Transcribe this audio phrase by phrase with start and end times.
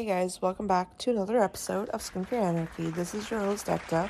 [0.00, 2.88] Hey guys, welcome back to another episode of Skincare Anarchy.
[2.88, 4.08] This is your host, Ekta,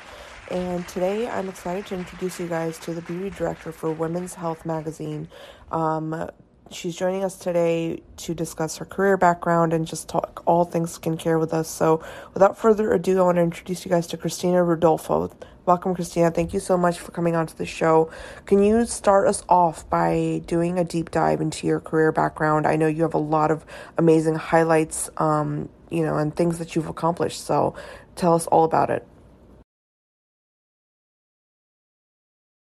[0.49, 4.65] and today I'm excited to introduce you guys to the beauty director for Women's Health
[4.65, 5.27] magazine.
[5.69, 6.29] Um,
[6.71, 11.37] she's joining us today to discuss her career background and just talk all things skincare
[11.37, 11.67] with us.
[11.67, 12.01] So,
[12.33, 15.29] without further ado, I want to introduce you guys to Christina Rodolfo.
[15.65, 16.31] Welcome, Christina.
[16.31, 18.09] Thank you so much for coming onto the show.
[18.45, 22.65] Can you start us off by doing a deep dive into your career background?
[22.65, 23.63] I know you have a lot of
[23.97, 27.45] amazing highlights, um, you know, and things that you've accomplished.
[27.45, 27.75] So,
[28.15, 29.07] tell us all about it.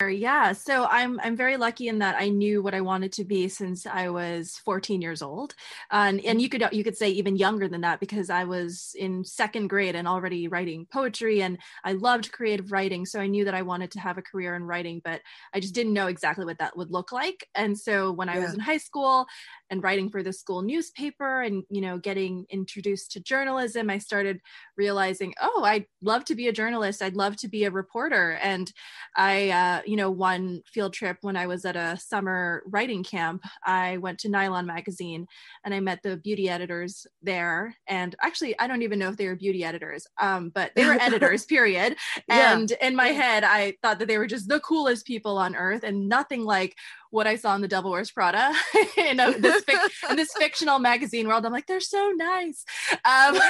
[0.09, 3.49] Yeah, so I'm I'm very lucky in that I knew what I wanted to be
[3.49, 5.55] since I was 14 years old,
[5.91, 9.25] and and you could you could say even younger than that because I was in
[9.25, 13.55] second grade and already writing poetry and I loved creative writing, so I knew that
[13.55, 15.21] I wanted to have a career in writing, but
[15.55, 17.49] I just didn't know exactly what that would look like.
[17.55, 18.45] And so when I yeah.
[18.45, 19.27] was in high school
[19.71, 24.41] and writing for the school newspaper and you know getting introduced to journalism, I started
[24.77, 28.73] realizing, oh, I'd love to be a journalist, I'd love to be a reporter, and
[29.17, 29.51] I.
[29.51, 33.99] Uh, you know, one field trip when I was at a summer writing camp, I
[33.99, 35.27] went to Nylon magazine
[35.65, 37.77] and I met the beauty editors there.
[37.87, 40.93] And actually, I don't even know if they were beauty editors, um, but they were
[41.01, 41.97] editors, period.
[42.29, 42.87] And yeah.
[42.87, 46.09] in my head, I thought that they were just the coolest people on earth and
[46.09, 46.77] nothing like
[47.13, 48.55] what I saw in the Devil Wears Prada
[48.97, 51.45] in, a, this fic- in this fictional magazine world.
[51.45, 52.65] I'm like, they're so nice.
[52.91, 53.43] Um, and,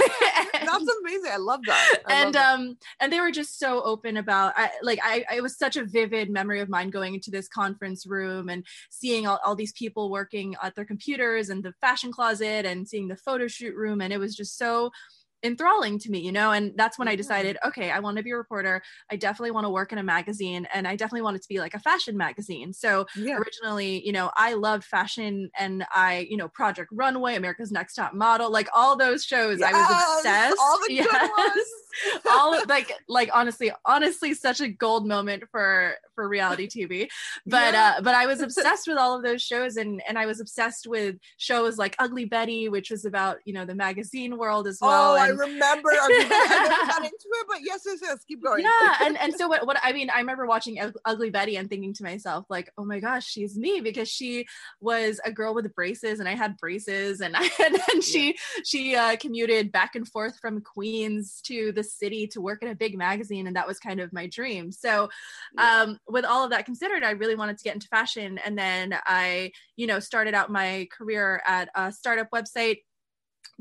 [0.53, 1.31] That's amazing.
[1.33, 1.99] I love that.
[2.07, 2.55] I and love that.
[2.55, 4.53] um, and they were just so open about.
[4.57, 8.05] I, like, I, it was such a vivid memory of mine going into this conference
[8.05, 12.67] room and seeing all, all these people working at their computers and the fashion closet
[12.67, 14.91] and seeing the photo shoot room, and it was just so
[15.43, 16.53] enthralling to me, you know?
[16.53, 18.83] And that's when I decided, okay, I want to be a reporter.
[19.11, 21.59] I definitely want to work in a magazine and I definitely want it to be
[21.59, 22.73] like a fashion magazine.
[22.73, 23.39] So yeah.
[23.39, 28.15] originally, you know, I loved fashion and I, you know, Project Runway, America's Next Top
[28.15, 30.57] Model, like all those shows, yes, I was obsessed.
[30.61, 31.07] All the yes.
[31.11, 31.67] good ones.
[32.31, 37.09] all like like honestly honestly such a gold moment for for reality tv
[37.47, 37.95] but yeah.
[37.99, 40.87] uh but i was obsessed with all of those shows and and i was obsessed
[40.87, 45.13] with shows like ugly betty which was about you know the magazine world as well
[45.13, 45.91] oh and, remember.
[45.93, 48.25] I got into it, but yes, yes, yes.
[48.25, 48.63] Keep going.
[48.63, 49.67] Yeah, and and so what?
[49.67, 53.01] What I mean, I remember watching Ugly Betty and thinking to myself, like, oh my
[53.01, 54.47] gosh, she's me because she
[54.81, 58.95] was a girl with braces, and I had braces, and I, and then she she
[58.97, 62.97] uh, commuted back and forth from Queens to the city to work at a big
[62.97, 64.73] magazine, and that was kind of my dream.
[64.73, 65.09] So,
[65.59, 68.97] um, with all of that considered, I really wanted to get into fashion, and then
[69.07, 72.79] I, you know, started out my career at a startup website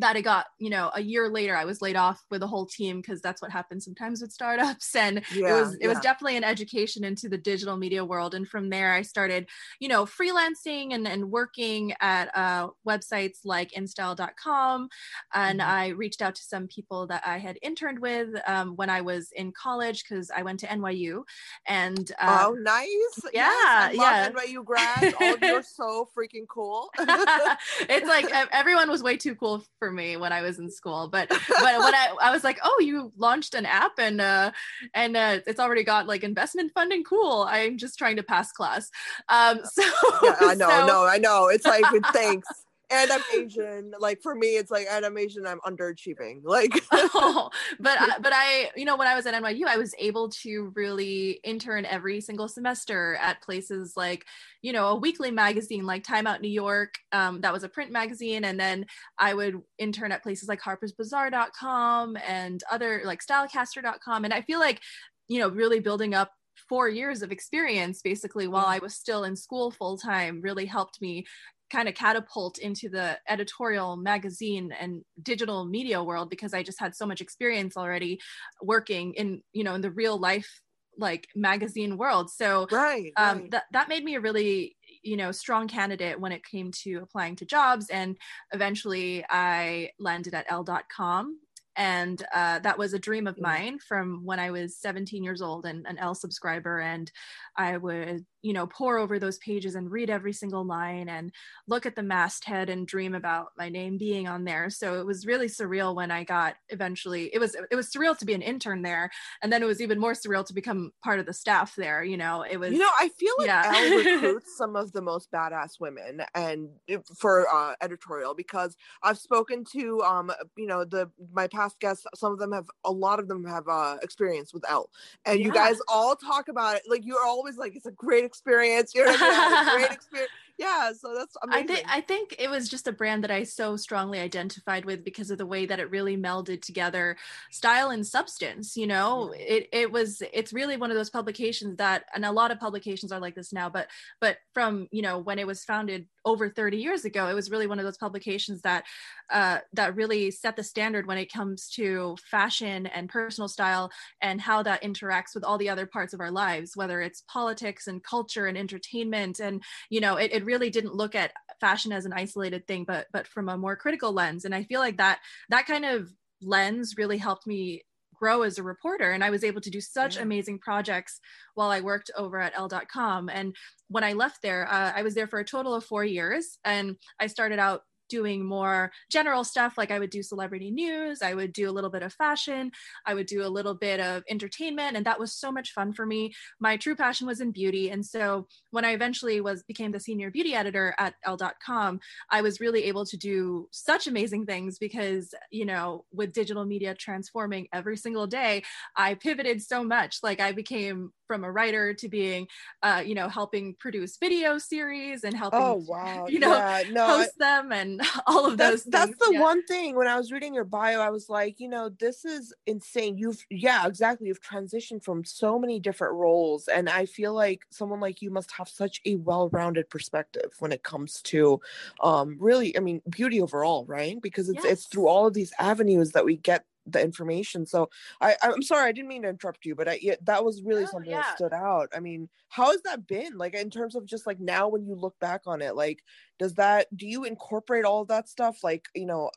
[0.02, 2.66] that I got, you know, a year later, I was laid off with a whole
[2.66, 4.96] team because that's what happens sometimes with startups.
[5.02, 5.88] And yeah, it was it yeah.
[5.88, 8.36] was definitely an education into the digital media world.
[8.36, 9.48] And from there, I started,
[9.80, 14.90] you know, freelancing and, and working at uh, websites like InStyle.com.
[15.34, 15.70] And mm-hmm.
[15.70, 19.32] I reached out to some people that I had interned with um, when I was
[19.32, 21.24] in college because I went to NYU.
[21.68, 23.32] And uh, oh, nice!
[23.34, 24.30] Yeah, yes, yeah.
[24.30, 25.16] NYU grad.
[25.20, 26.90] All you are so freaking cool.
[27.00, 31.08] it's like everyone was way too cool for me when I was in school.
[31.08, 34.52] But but when I, I was like, oh, you launched an app and uh,
[34.94, 37.04] and uh, it's already got like investment funding.
[37.04, 37.46] Cool.
[37.50, 38.90] I'm just trying to pass class.
[39.30, 39.84] Um, so
[40.24, 41.48] yeah, I know, so, no, I know.
[41.48, 42.48] It's like thanks
[42.92, 43.94] and I'm Asian.
[44.00, 45.48] Like for me, it's like, and I'm Asian.
[45.48, 46.42] I'm underachieving.
[46.44, 50.30] Like, oh, but but I, you know, when I was at NYU, I was able
[50.30, 54.26] to really intern every single semester at places like,
[54.62, 56.96] you know, a weekly magazine like Time Out New York.
[57.12, 58.86] Um, that was a print magazine, and then
[59.18, 64.26] I would intern at places like Harper'sBazaar.com and other like StyleCaster.com.
[64.26, 64.82] And I feel like,
[65.28, 66.32] you know, really building up
[66.68, 71.02] four years of experience basically while I was still in school full time really helped
[71.02, 71.26] me
[71.72, 76.96] kind of catapult into the editorial magazine and digital media world because I just had
[76.96, 78.20] so much experience already
[78.62, 80.62] working in you know in the real life
[80.98, 83.52] like magazine world so right, um right.
[83.52, 87.36] that that made me a really you know strong candidate when it came to applying
[87.36, 88.18] to jobs and
[88.52, 91.40] eventually i landed at elle.com
[91.76, 95.66] and uh, that was a dream of mine from when I was 17 years old
[95.66, 96.80] and an Elle subscriber.
[96.80, 97.12] And
[97.56, 101.32] I would you know pour over those pages and read every single line and
[101.68, 105.26] look at the masthead and dream about my name being on there so it was
[105.26, 108.82] really surreal when i got eventually it was it was surreal to be an intern
[108.82, 109.10] there
[109.44, 112.18] and then it was even more surreal to become part of the staff there you
[112.18, 113.72] know it was you know i feel like yeah.
[113.74, 116.70] Elle recruits some of the most badass women and
[117.18, 122.32] for uh, editorial because i've spoken to um you know the my past guests some
[122.32, 124.90] of them have a lot of them have uh experience with Elle
[125.26, 125.46] and yeah.
[125.46, 128.94] you guys all talk about it like you're always like it's a great experience.
[128.94, 129.80] You know I mean?
[129.80, 130.32] great experience.
[130.62, 131.64] Yeah so that's amazing.
[131.64, 135.04] i think i think it was just a brand that i so strongly identified with
[135.04, 137.18] because of the way that it really melded together
[137.50, 139.46] style and substance you know yeah.
[139.56, 143.12] it it was it's really one of those publications that and a lot of publications
[143.12, 143.88] are like this now but
[144.20, 147.66] but from you know when it was founded over 30 years ago it was really
[147.66, 148.86] one of those publications that
[149.32, 153.90] uh, that really set the standard when it comes to fashion and personal style
[154.22, 157.88] and how that interacts with all the other parts of our lives whether it's politics
[157.88, 162.06] and culture and entertainment and you know it, it really didn't look at fashion as
[162.06, 164.46] an isolated thing but but from a more critical lens.
[164.46, 165.20] And i feel like that
[165.50, 166.12] that kind of
[166.42, 167.84] lens really helped me
[168.14, 169.12] grow as a reporter.
[169.12, 170.24] And i was able to do such yeah.
[170.24, 171.20] amazing projects
[171.56, 173.56] while i worked over at elle.com and
[173.88, 176.98] when i left there uh, i was there for a total of four years and
[177.20, 181.54] i started out doing more general stuff like I would do celebrity news, I would
[181.54, 182.72] do a little bit of fashion,
[183.06, 186.06] I would do a little bit of entertainment and that was so much fun for
[186.06, 186.34] me.
[186.60, 190.30] My true passion was in beauty and so when I eventually was became the senior
[190.30, 195.66] beauty editor at Elle.com, I was really able to do such amazing things because, you
[195.66, 198.64] know, with digital media transforming every single day,
[198.96, 200.18] I pivoted so much.
[200.22, 202.48] Like I became from a writer to being
[202.84, 206.26] uh, you know helping produce video series and helping oh wow.
[206.28, 209.42] you know yeah, no, host I, them and all of that's, those that's the yeah.
[209.42, 212.54] one thing when i was reading your bio i was like you know this is
[212.66, 213.18] insane.
[213.18, 214.28] You've yeah exactly.
[214.28, 218.52] You've transitioned from so many different roles and i feel like someone like you must
[218.52, 221.60] have such a well-rounded perspective when it comes to
[222.02, 224.22] um really i mean beauty overall right?
[224.22, 224.74] Because it's yes.
[224.74, 227.66] it's through all of these avenues that we get the information.
[227.66, 227.90] So
[228.20, 230.84] I I'm sorry I didn't mean to interrupt you, but I yeah, that was really
[230.84, 231.22] oh, something yeah.
[231.22, 231.90] that stood out.
[231.96, 233.38] I mean, how has that been?
[233.38, 236.04] Like in terms of just like now when you look back on it, like
[236.40, 239.32] does that do you incorporate all that stuff like, you know,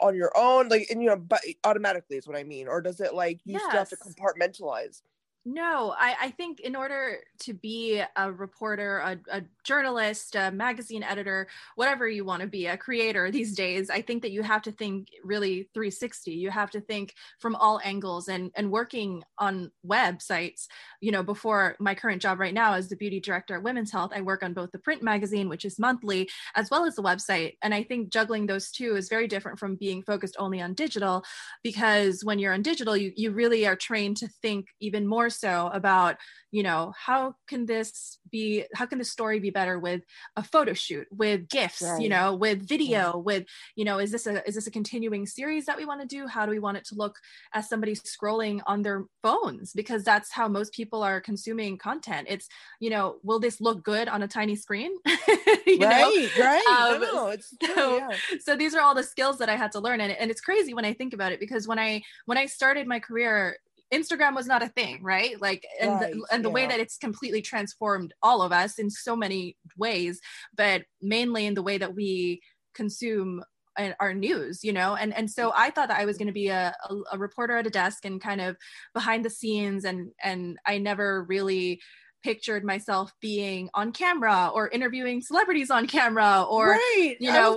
[0.00, 3.00] on your own like and you know but automatically is what I mean or does
[3.00, 3.62] it like you yes.
[3.62, 5.02] still have to compartmentalize?
[5.48, 11.04] No, I, I think in order to be a reporter, a, a journalist, a magazine
[11.04, 11.46] editor,
[11.76, 14.72] whatever you want to be, a creator these days, I think that you have to
[14.72, 16.32] think really 360.
[16.32, 20.66] You have to think from all angles and, and working on websites.
[21.00, 24.10] You know, before my current job right now as the beauty director at Women's Health,
[24.12, 27.56] I work on both the print magazine, which is monthly, as well as the website.
[27.62, 31.22] And I think juggling those two is very different from being focused only on digital
[31.62, 35.70] because when you're on digital, you, you really are trained to think even more so
[35.72, 36.16] about
[36.50, 40.02] you know how can this be how can the story be better with
[40.36, 42.00] a photo shoot with gifts right.
[42.00, 43.12] you know with video yeah.
[43.14, 43.44] with
[43.74, 46.26] you know is this a is this a continuing series that we want to do
[46.26, 47.16] how do we want it to look
[47.52, 52.48] as somebody scrolling on their phones because that's how most people are consuming content it's
[52.80, 56.28] you know will this look good on a tiny screen right know?
[56.38, 58.08] right um, no, it's true, so, yeah.
[58.40, 60.72] so these are all the skills that i had to learn and, and it's crazy
[60.72, 63.58] when i think about it because when i when i started my career
[63.92, 65.40] Instagram was not a thing, right?
[65.40, 66.54] Like, and right, the, and the yeah.
[66.54, 70.20] way that it's completely transformed all of us in so many ways,
[70.56, 72.40] but mainly in the way that we
[72.74, 73.42] consume
[73.78, 75.60] uh, our news you know and and so mm-hmm.
[75.60, 78.04] i thought that i was going to be a, a, a, reporter at a desk
[78.04, 78.56] and kind of
[78.94, 81.80] behind the scenes and and i never really
[82.26, 87.16] pictured myself being on camera or interviewing celebrities on camera or right.
[87.20, 87.56] you know.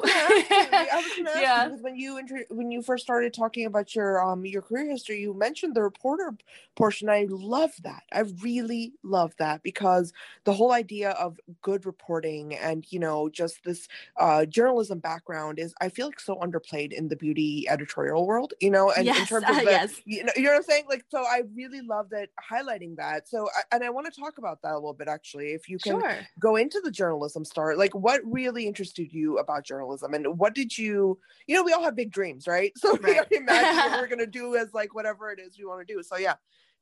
[1.42, 5.20] yeah when you inter- when you first started talking about your um your career history
[5.22, 6.36] you mentioned the reporter
[6.80, 7.10] portion.
[7.10, 8.04] I love that.
[8.14, 10.14] I really love that because
[10.46, 15.74] the whole idea of good reporting and you know just this uh journalism background is
[15.82, 19.26] i feel like so underplayed in the beauty editorial world you know and yes, in
[19.26, 20.02] terms of the, yes.
[20.06, 20.86] you, know, you know what i'm saying?
[20.88, 23.28] Like so i really love that highlighting that.
[23.28, 25.54] So and i want to talk about that a little bit actually.
[25.54, 26.20] If you can sure.
[26.40, 30.14] go into the journalism start like what really interested you about journalism?
[30.14, 32.72] And what did you you know we all have big dreams right?
[32.78, 33.26] So right.
[33.30, 35.94] we imagine what we're going to do as like whatever it is we want to
[35.94, 36.02] do.
[36.04, 36.36] So yeah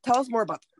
[0.04, 0.78] tell us more about that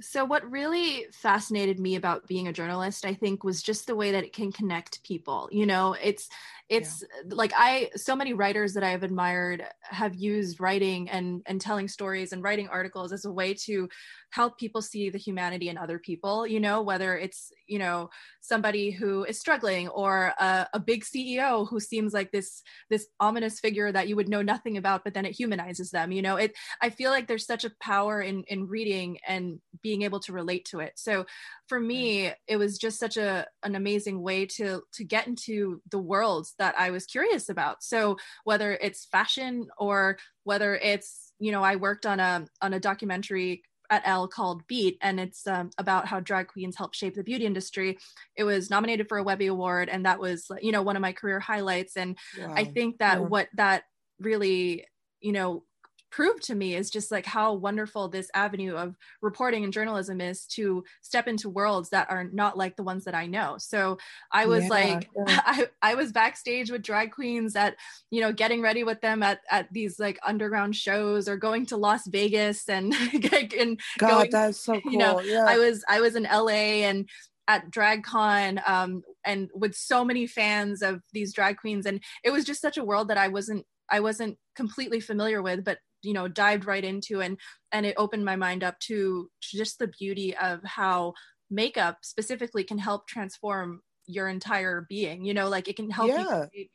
[0.00, 4.12] so what really fascinated me about being a journalist i think was just the way
[4.12, 5.48] that it can connect people.
[5.52, 6.28] You know it's
[6.72, 7.34] it's yeah.
[7.34, 11.86] like i so many writers that i have admired have used writing and and telling
[11.86, 13.88] stories and writing articles as a way to
[14.30, 18.08] help people see the humanity in other people you know whether it's you know
[18.40, 23.60] somebody who is struggling or a, a, big ceo who seems like this this ominous
[23.60, 26.36] figure that you would know nothing about but then it humanizes them you know?
[26.36, 30.32] It i feel like there's such a power in in reading and being able to
[30.32, 30.92] relate to it.
[30.96, 31.26] So
[31.68, 35.98] for me it was just such a an amazing way to to get into the
[35.98, 41.62] worlds that i was curious about so whether it's fashion or whether it's you know
[41.62, 46.06] i worked on a on a documentary at Elle called Beat, and it's um, about
[46.06, 47.98] how drag queens help shape the beauty industry.
[48.34, 51.12] It was nominated for a Webby Award, and that was, you know, one of my
[51.12, 51.94] career highlights.
[51.98, 52.16] And
[52.54, 53.26] I think that yeah.
[53.26, 53.82] what that
[54.18, 54.86] really,
[55.20, 55.64] you know,
[56.12, 60.44] proved to me is just like how wonderful this avenue of reporting and journalism is
[60.44, 63.56] to step into worlds that are not like the ones that I know.
[63.58, 63.98] So
[64.30, 65.40] I was yeah, like, yeah.
[65.46, 67.76] I, I was backstage with drag queens at,
[68.10, 71.76] you know, getting ready with them at, at these like underground shows or going to
[71.78, 74.82] Las Vegas and, and God, going, that's so cool.
[74.92, 75.46] You know, yeah.
[75.48, 77.08] I was, I was in LA and
[77.48, 81.86] at DragCon um, and with so many fans of these drag queens.
[81.86, 85.64] And it was just such a world that I wasn't I wasn't completely familiar with,
[85.64, 87.38] but you know dived right into and
[87.72, 91.14] and it opened my mind up to just the beauty of how
[91.50, 96.46] makeup specifically can help transform your entire being you know like it can help yeah.
[96.52, 96.66] you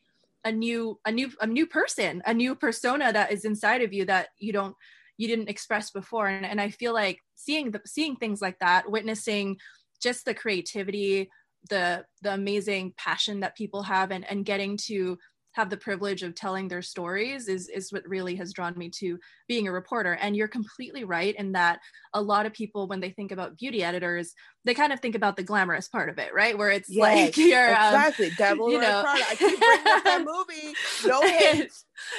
[0.45, 4.05] a new a new a new person a new persona that is inside of you
[4.05, 4.75] that you don't
[5.17, 8.89] you didn't express before and, and i feel like seeing the seeing things like that
[8.89, 9.57] witnessing
[10.01, 11.29] just the creativity
[11.69, 15.17] the the amazing passion that people have and and getting to
[15.57, 19.17] have the privilege of telling their stories is is what really has drawn me to
[19.47, 20.13] being a reporter.
[20.13, 21.79] And you're completely right in that
[22.13, 24.33] a lot of people when they think about beauty editors
[24.65, 26.55] they kind of think about the glamorous part of it right?
[26.55, 28.27] Where it's yes, like you're um, exactly.
[28.27, 29.01] Um, devil you know.
[29.01, 29.23] Prada.
[29.29, 30.75] i keep bringing up that movie.
[31.07, 31.71] No hate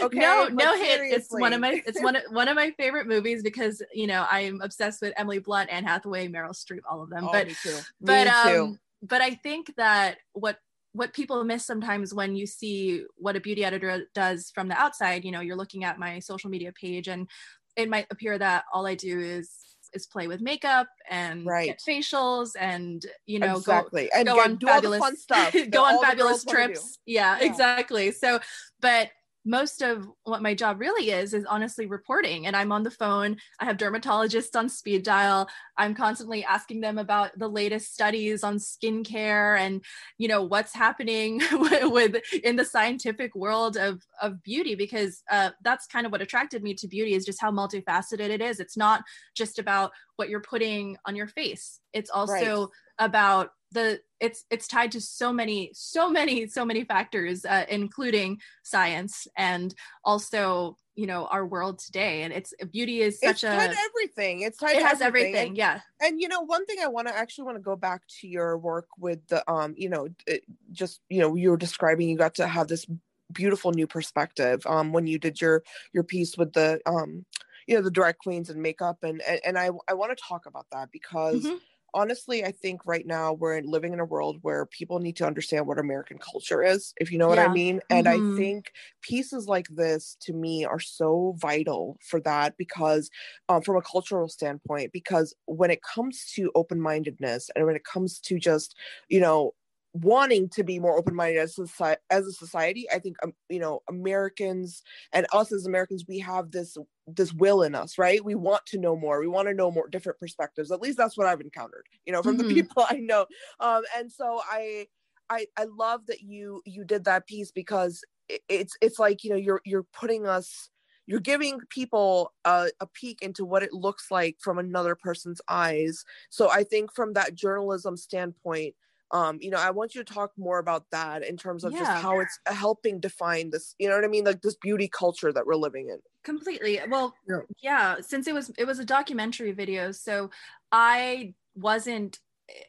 [0.02, 3.06] okay no no hit it's one of my it's one of one of my favorite
[3.06, 7.10] movies because you know i'm obsessed with emily blunt anne hathaway meryl streep all of
[7.10, 7.24] them.
[7.24, 7.78] Oh, but me too.
[8.00, 8.78] but me um too.
[9.02, 10.58] but i think that what
[10.92, 15.24] what people miss sometimes when you see what a beauty editor does from the outside
[15.24, 17.28] you know you're looking at my social media page and
[17.76, 21.66] it might appear that all i do is is play with makeup and right.
[21.66, 24.10] get facials and you know exactly.
[24.12, 28.38] go, and go on fabulous fun stuff go on fabulous trips yeah, yeah, exactly so
[28.80, 29.10] but
[29.44, 32.46] most of what my job really is is honestly reporting.
[32.46, 36.98] And i'm on the phone i have dermatologists on speed dial i'm constantly asking them
[36.98, 39.82] about the latest studies on skincare and
[40.18, 45.86] you know what's happening with in the scientific world of of beauty because uh, that's
[45.86, 48.60] kind of what attracted me to beauty is just how multifaceted it is.
[48.60, 49.02] It's not
[49.34, 51.80] just about what you're putting on your face.
[51.92, 52.68] It's also right.
[52.98, 58.40] about the it's it's tied to so many so many so many factors uh, including
[58.62, 62.22] science and also you know our world today.
[62.22, 64.40] And it's beauty is such it's a tied everything.
[64.40, 65.48] It's tied it has everything, everything.
[65.50, 65.80] And, yeah.
[66.00, 68.58] and you know one thing i want to actually want to go back to your
[68.58, 72.34] work with the um you know it, just you know you were describing you got
[72.34, 72.84] to have this
[73.32, 77.24] beautiful new perspective um when you did your your piece with the um
[77.68, 78.98] you know the drag queens and makeup.
[79.04, 81.56] And and, and i i want to talk about that because mm-hmm
[81.94, 85.66] honestly, I think right now we're living in a world where people need to understand
[85.66, 87.46] what American culture is, if you know what yeah.
[87.46, 87.80] I mean.
[87.90, 88.34] And mm-hmm.
[88.34, 93.10] I think pieces like this to me are so vital for that because,
[93.48, 97.84] um, from a cultural standpoint, because when it comes to open mindedness and when it
[97.84, 98.76] comes to just,
[99.08, 99.54] you know,
[99.94, 103.82] wanting to be more open-minded as a, as a society i think um, you know
[103.88, 106.76] americans and us as americans we have this
[107.16, 108.24] this will in us right?
[108.24, 109.20] We want to know more.
[109.20, 110.70] We want to know more different perspectives.
[110.70, 112.48] At least that's what i've encountered you know from mm-hmm.
[112.48, 113.26] the people i know.
[113.60, 114.86] Um and so i
[115.30, 118.02] i i love that you you did that piece because
[118.48, 120.70] it's it's like you know you're you're putting us
[121.06, 126.04] you're giving people a, a, peek into what it looks like from another person's eyes.
[126.30, 128.74] So i think from that journalism standpoint
[129.10, 131.78] um you know i want you to talk more about that in terms of yeah.
[131.78, 134.24] just how it's helping define this you know what i mean?
[134.24, 135.98] Like this beauty culture that we're living in.
[136.24, 136.80] Completely.
[136.88, 140.30] Well yeah, yeah since it was it was a documentary video so
[140.72, 142.20] i wasn't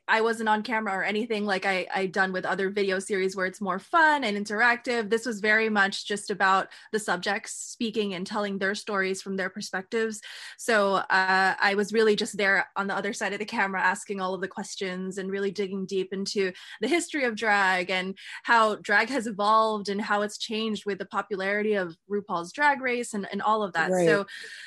[0.07, 3.45] I wasn't on camera or anything like I I done with other video series where
[3.45, 5.09] it's more fun and interactive.
[5.09, 9.49] This was very much just about the subjects speaking and telling their stories from their
[9.49, 10.19] perspectives.
[10.57, 14.19] So uh, I was really just there on the other side of the camera, asking
[14.19, 18.75] all of the questions and really digging deep into the history of drag and how
[18.77, 23.27] drag has evolved and how it's changed with the popularity of RuPaul's Drag Race and
[23.31, 23.91] and all of that.
[23.91, 24.07] Right.
[24.07, 24.25] So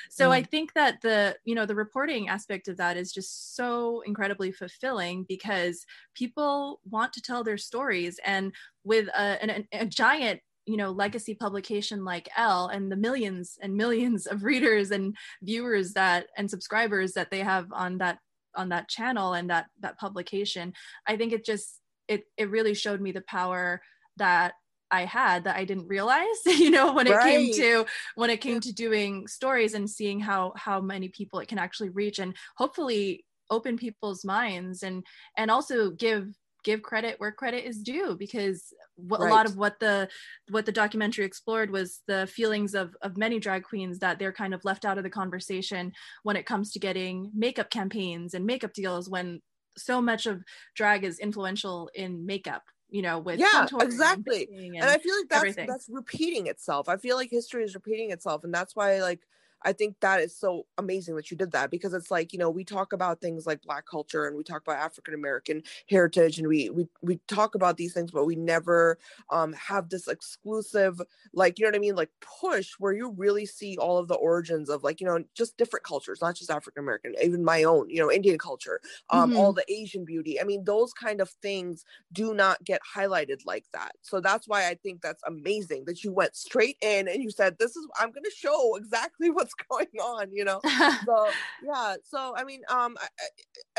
[0.09, 0.31] so mm.
[0.31, 4.51] I think that the you know the reporting aspect of that is just so incredibly
[4.51, 8.19] fulfilling because people want to tell their stories.
[8.25, 13.57] And with a, a, a giant you know legacy publication like Elle and the millions
[13.61, 18.19] and millions of readers and viewers that and subscribers that they have on that
[18.55, 20.71] on that channel and that that publication
[21.07, 23.81] i think it just it it really showed me the power
[24.17, 24.53] that
[24.91, 27.23] I had that I didn't realize, you know, when it right.
[27.23, 31.47] came to when it came to doing stories and seeing how how many people it
[31.47, 32.19] can actually reach.
[32.19, 35.03] And hopefully open people's minds and
[35.37, 36.27] and also give
[36.63, 39.29] give credit where credit is due because what, right.
[39.29, 40.07] a lot of what the
[40.49, 44.53] what the documentary explored was the feelings of of many drag queens that they're kind
[44.53, 45.91] of left out of the conversation
[46.23, 49.41] when it comes to getting makeup campaigns and makeup deals when
[49.77, 50.41] so much of
[50.75, 55.29] drag is influential in makeup you know with yeah exactly and, and, i feel like
[55.29, 55.67] that's everything.
[55.67, 59.21] that's repeating itself i feel like history is repeating itself and that's why like
[59.63, 62.49] I think that is so amazing that you did that because it's like, you know,
[62.49, 66.47] we talk about things like black culture and we talk about African American heritage and
[66.47, 68.97] we we we talk about these things, but we never
[69.29, 71.01] um have this exclusive,
[71.33, 74.15] like, you know what I mean, like push where you really see all of the
[74.15, 77.89] origins of like, you know, just different cultures, not just African American, even my own,
[77.89, 78.79] you know, Indian culture,
[79.09, 79.39] um, mm-hmm.
[79.39, 80.39] all the Asian beauty.
[80.39, 83.93] I mean, those kind of things do not get highlighted like that.
[84.01, 87.57] So that's why I think that's amazing that you went straight in and you said,
[87.59, 90.59] This is I'm gonna show exactly what's going on, you know.
[91.05, 91.29] so
[91.63, 91.95] yeah.
[92.03, 93.07] So I mean, um I,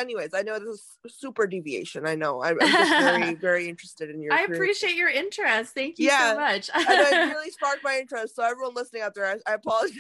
[0.01, 2.07] anyways, I know this is super deviation.
[2.07, 2.43] I know.
[2.43, 5.75] I'm, I'm just very, very interested in your I appreciate your interest.
[5.75, 6.33] Thank you yeah.
[6.33, 6.71] so much.
[6.75, 8.37] and it really sparked my interest.
[8.37, 9.95] So everyone listening out there, I, I apologize.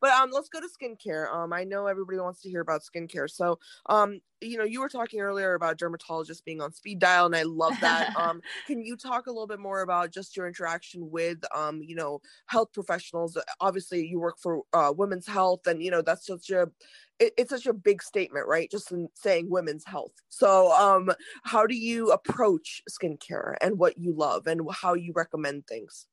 [0.00, 1.32] But um let's go to skincare.
[1.32, 3.30] Um I know everybody wants to hear about skincare.
[3.30, 7.34] So um you know you were talking earlier about dermatologists being on speed dial and
[7.34, 11.10] i love that um can you talk a little bit more about just your interaction
[11.10, 15.90] with um you know health professionals obviously you work for uh, women's health and you
[15.90, 16.68] know that's such a
[17.18, 21.10] it, it's such a big statement right just in saying women's health so um
[21.42, 26.06] how do you approach skincare and what you love and how you recommend things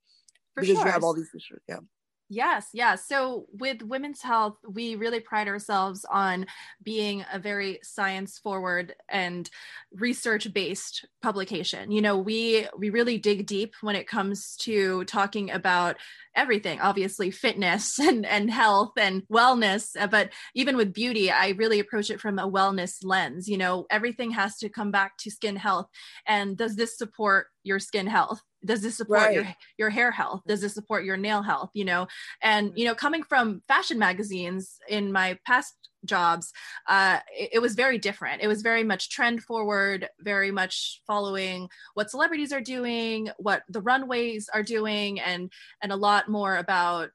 [0.54, 0.86] for because sure.
[0.86, 1.80] you have all these issues yeah
[2.28, 2.96] Yes, yeah.
[2.96, 6.48] So with women's health, we really pride ourselves on
[6.82, 9.48] being a very science forward and
[9.92, 11.92] research based publication.
[11.92, 15.98] You know, we we really dig deep when it comes to talking about
[16.36, 21.80] everything obviously fitness and, and health and wellness uh, but even with beauty i really
[21.80, 25.56] approach it from a wellness lens you know everything has to come back to skin
[25.56, 25.88] health
[26.28, 29.36] and does this support your skin health does this support right.
[29.36, 30.42] your your hair health?
[30.48, 32.08] Does this support your nail health you know?
[32.42, 35.74] And you know coming from fashion magazines in my past
[36.06, 36.52] jobs
[36.88, 38.42] uh, it, it, was very different.
[38.42, 43.82] It was very much trend forward very much following what celebrities are doing what the
[43.82, 47.10] runways are doing and and a lot more about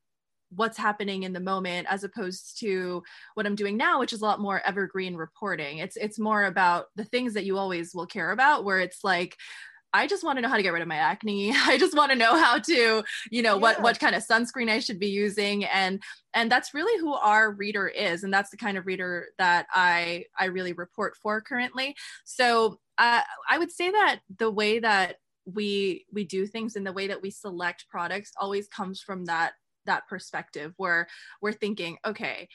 [0.55, 3.03] what's happening in the moment as opposed to
[3.35, 5.79] what I'm doing now which is a lot more evergreen reporting.
[5.79, 9.37] It's it's more about the things that you always will care about where it's like
[9.93, 11.53] I just want to know how to get rid of my acne.
[11.55, 13.61] I just want to know how to, you know, yeah.
[13.61, 16.03] what what kind of sunscreen I should be using and
[16.35, 20.25] and that's really who our reader is and that's the kind of reader that I
[20.39, 21.97] I really report for currently.
[22.25, 26.93] So, uh, I would say that the way that we we do things and the
[26.93, 29.53] way that we select products always comes from that
[29.87, 31.09] that perspective where
[31.41, 32.49] we're thinking, okay,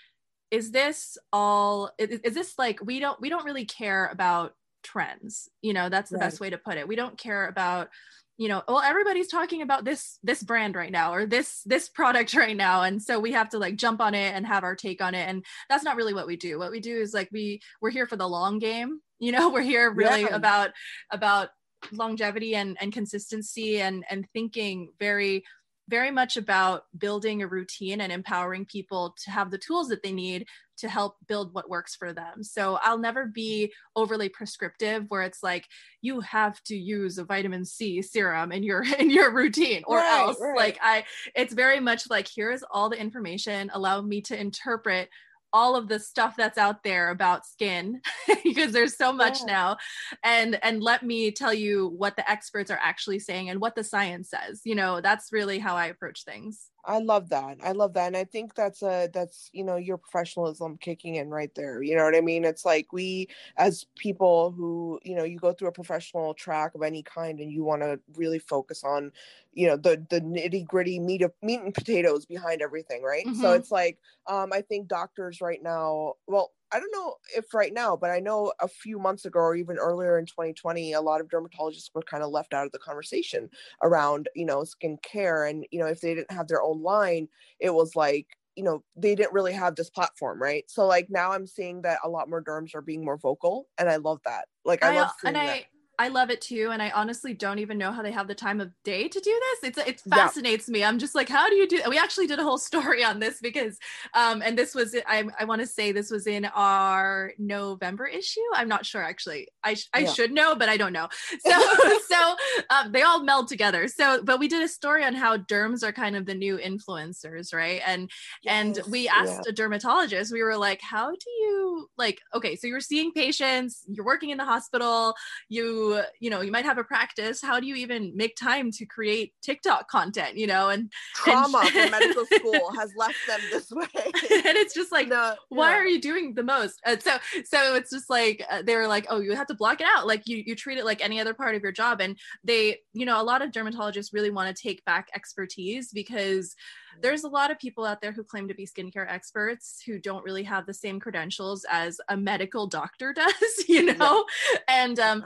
[0.51, 4.53] is this all is, is this like we don't we don't really care about
[4.85, 6.25] trends you know that's the right.
[6.25, 7.89] best way to put it we don't care about
[8.37, 12.33] you know well everybody's talking about this this brand right now or this this product
[12.35, 15.01] right now and so we have to like jump on it and have our take
[15.01, 17.59] on it and that's not really what we do what we do is like we
[17.81, 20.35] we're here for the long game you know we're here really yeah.
[20.35, 20.71] about
[21.11, 21.49] about
[21.91, 25.43] longevity and and consistency and and thinking very
[25.87, 30.11] very much about building a routine and empowering people to have the tools that they
[30.11, 32.43] need to help build what works for them.
[32.43, 35.67] So I'll never be overly prescriptive where it's like
[36.01, 40.19] you have to use a vitamin C serum in your in your routine or right,
[40.19, 40.55] else right.
[40.55, 45.09] like I it's very much like here's all the information allow me to interpret
[45.55, 48.01] all of the stuff that's out there about skin
[48.43, 49.53] because there's so much yeah.
[49.53, 49.77] now.
[50.21, 53.83] And and let me tell you what the experts are actually saying and what the
[53.83, 54.61] science says.
[54.65, 57.57] You know that's really how i approach things I love that.
[57.63, 58.07] I love that.
[58.07, 61.81] And I think that's a that's you know your professionalism kicking in right there.
[61.81, 62.45] You know what I mean?
[62.45, 66.83] It's like we as people who, you know, you go through a professional track of
[66.83, 69.11] any kind and you want to really focus on,
[69.53, 73.25] you know, the the nitty-gritty meat of meat and potatoes behind everything, right?
[73.25, 73.41] Mm-hmm.
[73.41, 77.73] So it's like um I think doctors right now, well, I don't know if right
[77.73, 81.21] now, but I know a few months ago or even earlier in 2020, a lot
[81.21, 83.49] of dermatologists were kind of left out of the conversation
[83.81, 85.45] around, you know, skin care.
[85.45, 88.83] And, you know, if they didn't have their own line, it was like, you know,
[88.95, 90.69] they didn't really have this platform, right?
[90.69, 93.89] So like now I'm seeing that a lot more derms are being more vocal and
[93.89, 94.49] I love that.
[94.65, 95.63] Like I, I love seeing and that.
[95.97, 98.59] I love it too, and I honestly don't even know how they have the time
[98.59, 99.69] of day to do this.
[99.69, 100.73] It's it fascinates yeah.
[100.73, 100.83] me.
[100.83, 101.81] I'm just like, how do you do?
[101.87, 103.77] We actually did a whole story on this because,
[104.13, 108.41] um, and this was I I want to say this was in our November issue.
[108.53, 109.47] I'm not sure actually.
[109.63, 110.13] I I yeah.
[110.13, 111.07] should know, but I don't know.
[111.45, 112.35] So so
[112.69, 113.87] um, they all meld together.
[113.87, 117.53] So but we did a story on how derms are kind of the new influencers,
[117.53, 117.81] right?
[117.85, 118.09] And
[118.41, 119.49] yes, and we asked yeah.
[119.49, 120.31] a dermatologist.
[120.31, 122.21] We were like, how do you like?
[122.33, 125.13] Okay, so you're seeing patients, you're working in the hospital,
[125.49, 125.84] you
[126.19, 129.33] you know you might have a practice how do you even make time to create
[129.41, 133.85] tiktok content you know and trauma and, from medical school has left them this way
[133.95, 135.77] and it's just like no, why yeah.
[135.77, 139.05] are you doing the most and so so it's just like uh, they were like
[139.09, 141.33] oh you have to block it out like you you treat it like any other
[141.33, 144.53] part of your job and they they you know a lot of dermatologists really want
[144.53, 146.55] to take back expertise because
[147.01, 150.23] there's a lot of people out there who claim to be skincare experts who don't
[150.23, 154.59] really have the same credentials as a medical doctor does you know yeah.
[154.83, 155.23] and um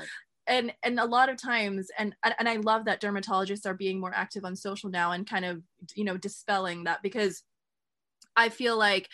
[0.49, 4.13] and and a lot of times and and I love that dermatologists are being more
[4.13, 5.61] active on social now and kind of
[5.95, 7.43] you know dispelling that because
[8.35, 9.07] I feel like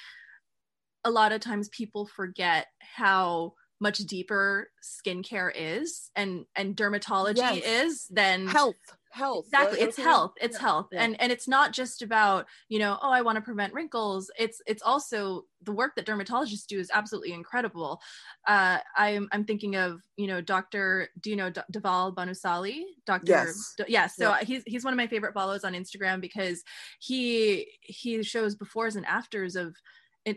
[1.04, 7.65] a lot of times people forget how much deeper skincare is and and dermatology yes.
[7.65, 8.75] is than health
[9.15, 10.61] health exactly it's health it's yeah.
[10.61, 10.88] health.
[10.91, 14.29] And and it's not just about you know oh i want to prevent wrinkles.
[14.38, 18.01] It's it's also the work that dermatologists do is absolutely incredible.
[18.45, 23.23] Uh i'm i'm thinking of you know dr do you know D- Dhaval Bhanusali dr
[23.25, 24.43] yes, D- yeah so yeah.
[24.43, 26.63] he's he's one of my favorite follows on instagram because
[26.99, 29.75] he he shows befores and afters of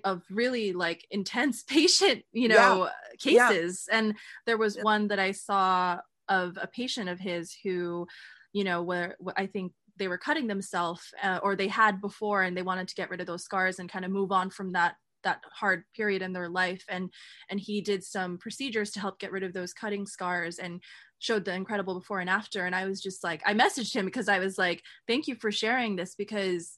[0.05, 2.90] of really like intense patient you know yeah.
[3.18, 3.98] cases yeah.
[3.98, 4.14] and
[4.46, 5.98] there was one that i saw
[6.29, 8.07] of a patient of his who
[8.53, 12.57] you know where i think they were cutting themselves uh, or they had before and
[12.57, 14.94] they wanted to get rid of those scars and kind of move on from that
[15.24, 17.11] that hard period in their life and
[17.51, 20.81] and he did some procedures to help get rid of those cutting scars and
[21.18, 24.29] showed the incredible before and after and i was just like i messaged him because
[24.29, 26.78] i was like thank you for sharing this because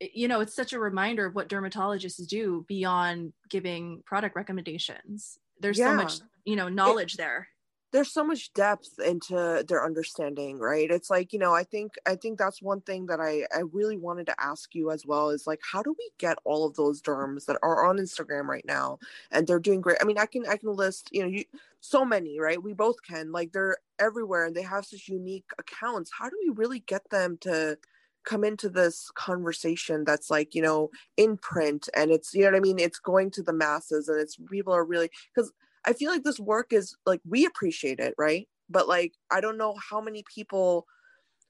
[0.00, 5.38] you know it's such a reminder of what dermatologists do beyond giving product recommendations.
[5.60, 5.90] There's yeah.
[5.90, 7.48] so much you know knowledge it, there.
[7.92, 10.90] there's so much depth into their understanding right?
[10.90, 13.96] It's like you know i think i think that's one thing that i i really
[13.96, 17.00] wanted to ask you as well is like how do we get all of those
[17.00, 18.98] derms that are on instagram right now
[19.30, 19.98] and they're doing great?
[20.00, 21.44] I mean i can i can list you know you
[21.84, 22.62] so many right?
[22.62, 23.30] We both can.
[23.30, 26.10] Like they're everywhere and they have such unique accounts.
[26.18, 27.76] How do we really get them to
[28.24, 32.56] come into this conversation that's like you know in print and it's you know what
[32.56, 32.78] i mean?
[32.78, 35.52] It's going to the masses and it's people are really because
[35.84, 38.48] i feel like this work is like we appreciate it right?
[38.68, 40.86] But like i don't know how many people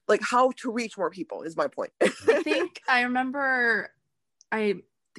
[0.07, 1.91] like how to reach more people is my point.
[2.01, 2.07] I
[2.43, 3.91] think i remember
[4.51, 4.75] i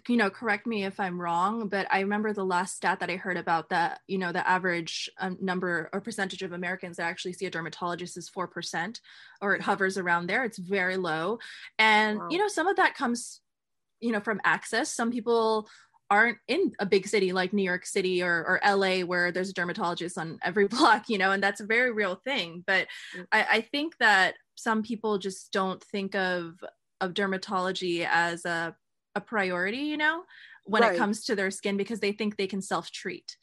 [0.08, 3.16] you know correct me if i'm wrong but i remember the last stat that i
[3.16, 7.32] heard about that you know the average um, number or percentage of americans that actually
[7.32, 9.00] see a dermatologist is 4%
[9.40, 11.38] or it hovers around there it's very low
[11.78, 12.28] and wow.
[12.30, 13.40] you know some of that comes
[14.00, 15.68] you know from access some people
[16.10, 19.54] aren't in a big city like New York City or, or LA where there's a
[19.54, 22.62] dermatologist on every block, you know, and that's a very real thing.
[22.64, 23.26] But mm.
[23.32, 26.54] I, I think that some people just don't think of
[27.00, 28.74] of dermatology as a
[29.16, 30.22] a priority, you know,
[30.64, 30.94] when right.
[30.94, 33.36] it comes to their skin because they think they can self treat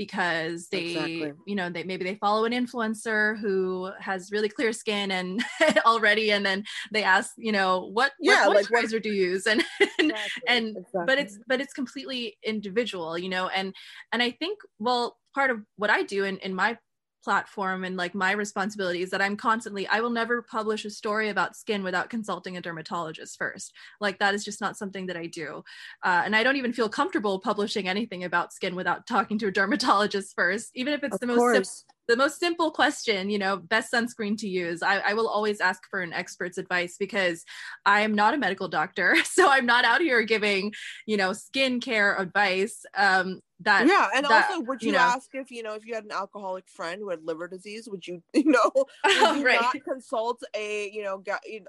[0.00, 1.32] because they exactly.
[1.46, 5.44] you know they maybe they follow an influencer who has really clear skin and
[5.84, 9.46] already and then they ask you know what yeah what moisturizer like, do you use
[9.52, 9.62] and
[9.98, 10.42] and, exactly.
[10.48, 11.04] and exactly.
[11.06, 13.74] but it's but it's completely individual you know and
[14.10, 16.78] and i think well part of what i do in in my
[17.22, 21.28] platform and like my responsibility is that I'm constantly I will never publish a story
[21.28, 23.72] about skin without consulting a dermatologist first.
[24.00, 25.62] Like that is just not something that I do.
[26.02, 29.50] Uh, and I don't even feel comfortable publishing anything about skin without talking to a
[29.60, 33.92] dermatologist first, even if it's of the most the most simple question, you know, best
[33.92, 34.82] sunscreen to use.
[34.82, 37.44] I, I will always ask for an expert's advice because
[37.86, 39.16] I am not a medical doctor.
[39.30, 40.72] So I'm not out here giving,
[41.06, 42.84] you know, skincare advice.
[42.96, 45.86] Um, that yeah and that, also would you, you know, ask if you know if
[45.86, 48.70] you had an alcoholic friend who had liver disease would you you know
[49.04, 49.60] would you right.
[49.60, 51.22] not consult a you know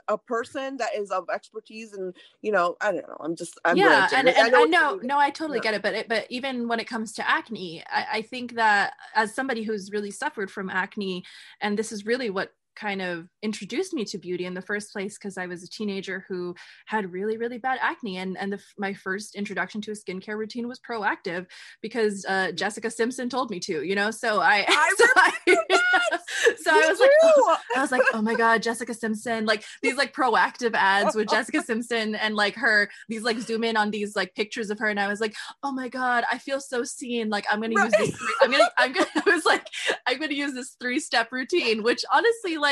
[0.08, 3.76] a person that is of expertise and you know i don't know i'm just I'm
[3.76, 5.64] yeah and, and i know no i totally yeah.
[5.64, 8.94] get it but it, but even when it comes to acne I, I think that
[9.16, 11.24] as somebody who's really suffered from acne
[11.60, 15.18] and this is really what kind of introduced me to beauty in the first place
[15.18, 16.56] because I was a teenager who
[16.86, 18.18] had really really bad acne.
[18.18, 21.46] And and the, my first introduction to a skincare routine was Proactiv
[21.82, 24.12] because uh, Jessica Simpson told me to you know?
[24.12, 28.36] So I, I so, I, so I was like oh, I was like oh my
[28.36, 33.24] god Jessica Simpson like these like Proactiv ads with Jessica Simpson and like her these
[33.24, 34.88] like zoom in on these like pictures of her.
[34.88, 37.30] And I was like oh my god I feel so seen.
[37.30, 37.86] Like I'm gonna right.
[37.86, 39.68] use this three, I'm gonna I'm gonna I was like
[40.08, 42.71] I'm gonna use this three step routine which honestly like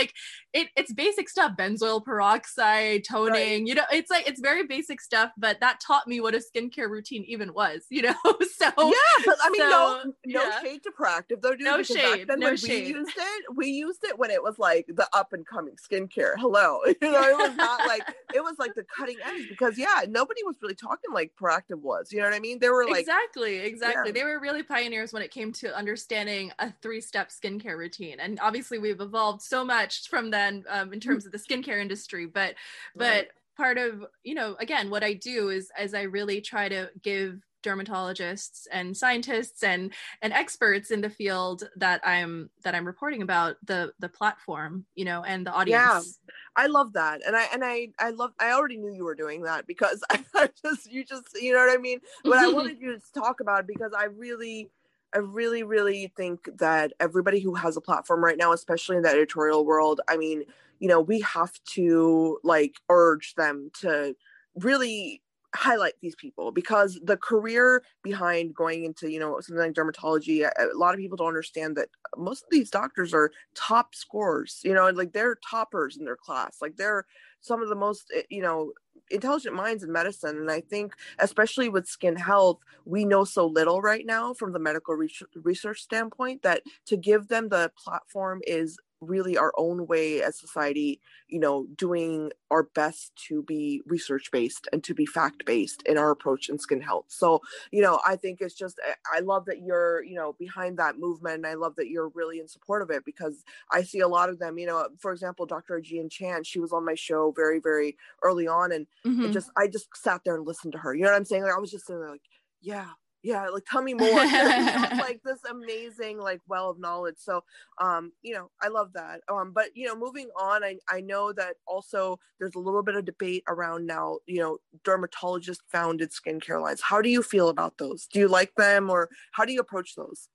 [0.53, 3.67] it, it's basic stuff benzoyl peroxide toning right.
[3.67, 6.89] you know it's like it's very basic stuff but that taught me what a skincare
[6.89, 10.61] routine even was you know so yeah but i mean so, no no yeah.
[10.61, 12.93] shade to Proactiv though dude, no shade then no when shade.
[12.93, 16.33] we used it we used it when it was like the up and coming skincare
[16.37, 20.01] hello you know it was not like it was like the cutting edge because yeah
[20.07, 23.01] nobody was really talking like Proactiv was you know what i mean they were like
[23.01, 24.11] exactly exactly yeah.
[24.11, 28.39] they were really pioneers when it came to understanding a three step skincare routine and
[28.41, 32.25] obviously we've evolved so much much from then um, in terms of the skincare industry
[32.25, 32.55] but
[32.95, 33.27] but right.
[33.57, 37.39] part of you know again what i do is as i really try to give
[37.61, 43.57] dermatologists and scientists and and experts in the field that i'm that i'm reporting about
[43.65, 46.19] the the platform you know and the audience.
[46.25, 47.21] Yeah i love that.
[47.25, 50.23] And i and i i love i already knew you were doing that because i,
[50.35, 51.99] I just you just you know what i mean?
[52.23, 54.69] But i wanted you to talk about it because i really
[55.13, 59.09] I really, really think that everybody who has a platform right now, especially in the
[59.09, 60.43] editorial world, I mean,
[60.79, 64.15] you know, we have to like urge them to
[64.55, 65.21] really
[65.55, 70.77] highlight these people because the career behind going into you know something like dermatology a,
[70.77, 74.87] lot of people don't understand that most of these doctors are top scorers you know
[74.91, 76.57] like they're toppers in their class.
[76.61, 77.05] Like they're
[77.41, 78.73] some of the most eh, you know
[79.11, 83.81] intelligent minds in medicine and i think especially with skin health we know so little
[83.81, 84.95] right now from the medical
[85.35, 90.99] research standpoint that to give them the platform is really our own way as society
[91.27, 95.97] you know doing our best to be research based and to be fact based in
[95.97, 99.45] our approach in skin health so you know i think it's just eh, i love
[99.45, 102.81] that you're you know behind that movement and i love that you're really in support
[102.81, 106.09] of it because i see a lot of them you know for example dr Jean
[106.09, 109.31] Chan she was on my show very very early on and mm-hmm.
[109.31, 111.53] just i just sat there and listened to her you know what i'm saying like
[111.55, 112.21] i was just sitting there like
[112.61, 112.89] yeah
[113.23, 117.15] yeah like tell me more like this amazing like well of knowledge.
[117.17, 117.43] So
[117.81, 119.21] um you know i love that.
[119.31, 122.95] Um but you know moving on i i know that also there's a little bit
[122.95, 126.81] of debate around now you know dermatologist founded skincare lines.
[126.81, 128.07] How do you feel about those?
[128.07, 130.29] Do you like them or how do you approach those?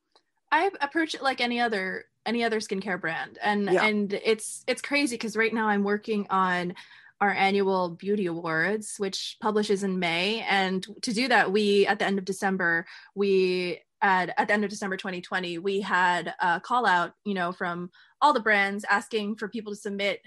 [0.53, 3.39] I approach it like any other any other skincare brand.
[3.43, 3.85] And yeah.
[3.85, 6.75] and it's it's crazy because right now i'm working on
[7.21, 10.45] our annual beauty awards which publishes in may.
[10.49, 14.65] And to do that we at the end of december we at, at the end
[14.65, 19.37] of december 2020 we had a call out you know from all the brands asking
[19.37, 20.21] for people to submit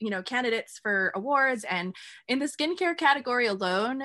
[0.00, 1.64] you know candidates for awards.
[1.64, 1.94] And
[2.28, 4.04] in the skincare category alone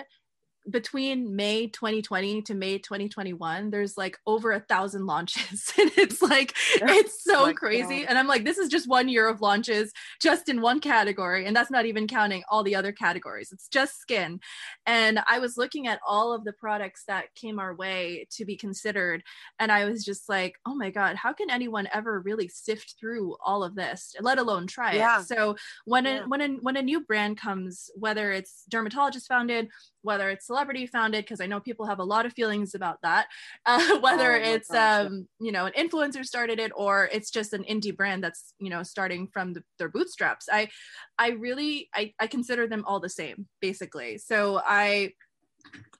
[0.69, 5.73] between May 2020 to May 2021, there's like over a thousand launches.
[5.79, 8.01] and it's like, oh it's so crazy.
[8.01, 8.09] God.
[8.09, 11.45] And I'm like, this is just one year of launches just in one category.
[11.45, 13.51] And that's not even counting all the other categories.
[13.51, 14.39] It's just skin.
[14.85, 18.55] And I was looking at all of the products that came our way to be
[18.55, 19.23] considered.
[19.59, 23.35] And I was just like, oh my God, how can anyone ever really sift through
[23.43, 25.21] all of this, let alone try yeah.
[25.21, 25.27] it?
[25.27, 25.55] So
[25.85, 26.23] when yeah.
[26.23, 29.69] a, when a, when a new brand comes, whether it's dermatologist founded,
[30.01, 33.27] whether it's celebrity founded because i know people have a lot of feelings about that
[33.65, 37.53] uh, whether oh it's gosh, um, you know an influencer started it or it's just
[37.53, 40.47] an indie brand that's you know starting from the, their bootstraps.
[40.51, 40.69] I
[41.17, 44.17] i really I, I consider them all the same basically.
[44.17, 45.13] So i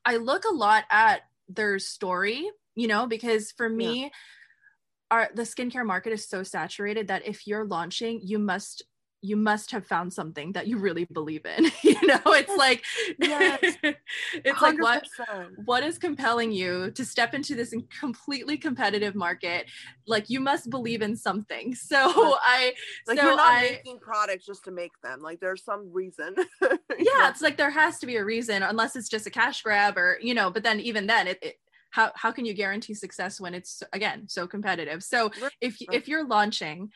[0.06, 4.10] i look a lot at their story you know because for me yeah.
[5.12, 8.84] our the skincare market is so saturated that if you're launching you must
[9.22, 12.84] you must have found something that you really believe in you know it's like
[13.20, 13.60] yes.
[13.84, 14.62] it's 100%.
[14.62, 15.08] like what
[15.66, 19.66] what is compelling you to step into this completely competitive market?
[20.08, 21.76] Like you must believe in something.
[21.90, 22.74] So i
[23.08, 25.22] like so you're not I, making products just to make them.
[25.22, 26.36] Like there's some reason.
[26.62, 29.98] Yeah it's like there has to be a reason unless it's just a cash grab
[29.98, 31.56] or you know but then even then it, it
[31.92, 35.04] how, how can you guarantee success when it's again so competitive?
[35.04, 36.92] So if if you're launching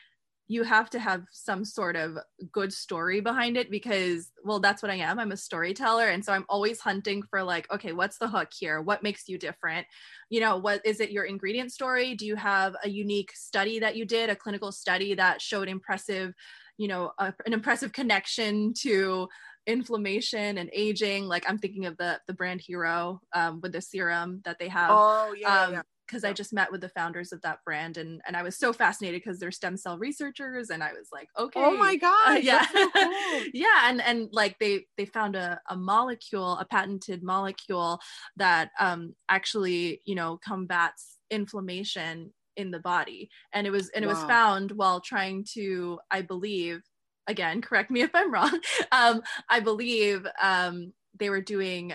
[0.46, 2.18] you have to have some sort of
[2.52, 5.18] good story behind it because well that's what i am.
[5.18, 6.08] I'm a storyteller.
[6.08, 8.82] And so i'm always hunting for like okay what's the hook here?
[8.82, 9.86] What makes you different?
[10.28, 12.14] You know what is it your ingredient story?
[12.14, 16.34] Do you have a unique study that you did a clinical study that showed impressive
[16.76, 19.28] you know a, an impressive connection to
[19.66, 21.24] inflammation and aging?
[21.24, 24.90] Like i'm thinking of the the brand hero um, with the serum that they have.
[24.92, 26.24] Oh yeah, um, yeah because.
[26.24, 29.22] I just met with the founders of that brand and and I was so fascinated
[29.22, 32.66] because they're stem cell researchers and I was like okay oh my god uh, yeah
[32.66, 33.42] so cool.
[33.52, 38.00] yeah and and like they they found a, a molecule a patented molecule
[38.36, 44.10] that um actually you know combats inflammation in the body and it was and wow.
[44.10, 46.82] it was found while trying to I believe
[47.26, 48.60] again correct me if I'm wrong
[48.92, 51.92] um I believe um they were doing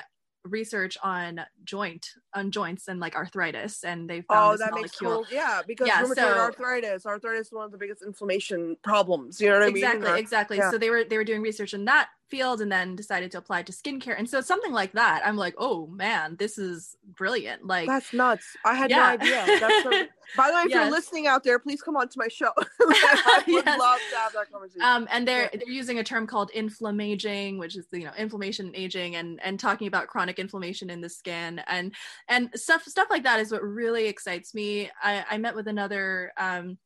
[0.49, 4.81] research on joint on joints and like arthritis and they found oh that molecule.
[4.81, 8.75] makes cool yeah because yeah, rheumatoid so, arthritis arthritis is one of the biggest inflammation
[8.83, 10.71] problems you know what exactly, i mean exactly exactly yeah.
[10.71, 13.63] so they were they were doing research in that field and then decided to apply
[13.63, 14.17] to skincare.
[14.17, 17.65] And so something like that, I'm like, oh man, this is brilliant.
[17.65, 18.45] Like that's nuts.
[18.65, 18.97] I had yeah.
[18.97, 19.59] no idea.
[19.59, 19.89] That's so,
[20.37, 20.75] by the way, if yes.
[20.75, 22.51] you're listening out there, please come on to my show.
[22.81, 23.79] I would yes.
[23.79, 24.81] love to have that conversation.
[24.81, 25.59] Um, and they're yeah.
[25.59, 29.59] they're using a term called inflammaging, which is you know inflammation and aging, and and
[29.59, 31.93] talking about chronic inflammation in the skin and
[32.27, 34.89] and stuff stuff like that is what really excites me.
[35.01, 36.77] I, I met with another um,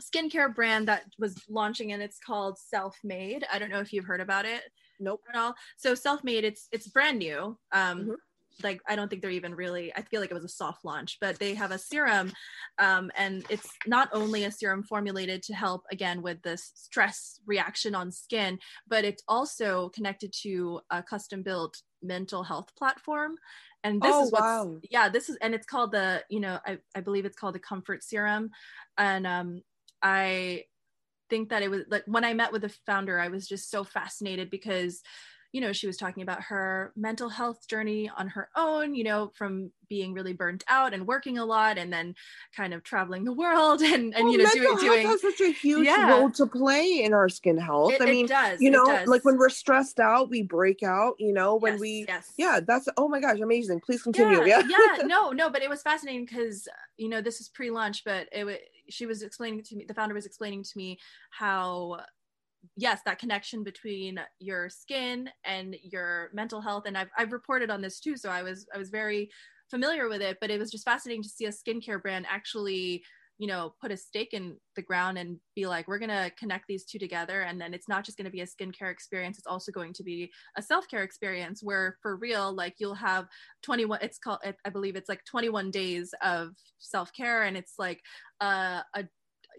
[0.00, 3.44] skincare brand that was launching and it's called Self Made.
[3.52, 4.62] I don't know if you've heard about it.
[5.00, 5.22] Nope.
[5.32, 5.54] At all.
[5.76, 7.58] So Self Made, it's it's brand new.
[7.72, 8.12] Um, mm-hmm.
[8.62, 9.94] like I don't think they're even really.
[9.94, 12.32] I feel like it was a soft launch, but they have a serum,
[12.78, 17.94] um, and it's not only a serum formulated to help again with this stress reaction
[17.94, 23.36] on skin, but it's also connected to a custom built mental health platform
[23.84, 24.76] and this oh, is what's wow.
[24.90, 27.60] yeah this is and it's called the you know I, I believe it's called the
[27.60, 28.50] comfort serum
[28.96, 29.62] and um
[30.02, 30.64] i
[31.30, 33.84] think that it was like when i met with the founder i was just so
[33.84, 35.02] fascinated because
[35.52, 39.32] you know, she was talking about her mental health journey on her own, you know,
[39.34, 42.14] from being really burnt out and working a lot and then
[42.54, 45.50] kind of traveling the world and, and well, you know, doing, doing has such a
[45.50, 46.10] huge yeah.
[46.10, 47.94] role to play in our skin health.
[47.94, 51.32] It, I mean, does, you know, like when we're stressed out, we break out, you
[51.32, 52.32] know, when yes, we, yes.
[52.36, 53.80] yeah, that's, oh my gosh, amazing.
[53.80, 54.44] Please continue.
[54.44, 54.60] Yeah.
[54.60, 54.76] Yeah.
[54.98, 58.28] yeah no, no, but it was fascinating because, you know, this is pre launch, but
[58.32, 60.98] it, she was explaining to me, the founder was explaining to me
[61.30, 62.00] how
[62.76, 66.84] yes that connection between your skin and your mental health.
[66.86, 69.30] And I've, I've reported on this too so i was i was very
[69.70, 73.02] familiar with it but it was just fascinating to see a skincare brand actually
[73.38, 76.66] you know put a stake in the ground and be like we're going to connect
[76.68, 79.46] these two together and then it's not just going to be a skincare experience it's
[79.46, 83.26] also going to be a self-care experience where for real like you'll have
[83.62, 88.02] 21 it's called i believe it's like 21 days of self-care and it's like
[88.40, 89.04] uh, a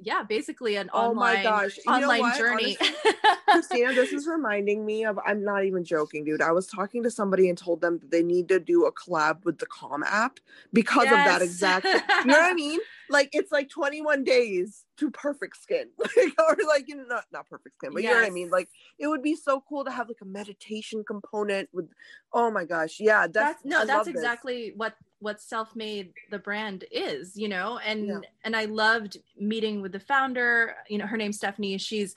[0.01, 1.77] yeah, basically an oh online, my gosh.
[1.85, 2.77] You online journey.
[2.79, 6.41] Honestly, Kristina, this is reminding me of I'm not even joking, dude.
[6.41, 9.43] I was talking to somebody and told them that they need to do a collab
[9.43, 10.39] with the Calm app
[10.71, 11.13] because yes.
[11.13, 12.79] of that exact you know what I mean?
[13.09, 15.87] Like it's like 21 days to perfect skin.
[15.99, 18.09] or like you know, not not perfect skin, but yes.
[18.09, 18.49] you know what I mean?
[18.49, 21.89] Like it would be so cool to have like a meditation component with
[22.33, 22.99] oh my gosh.
[22.99, 24.77] Yeah, that's, that's no, I that's exactly this.
[24.77, 28.19] what what Selfmade the brand is you know and yeah.
[28.43, 32.15] and i loved meeting with the founder you know her name's stephanie she's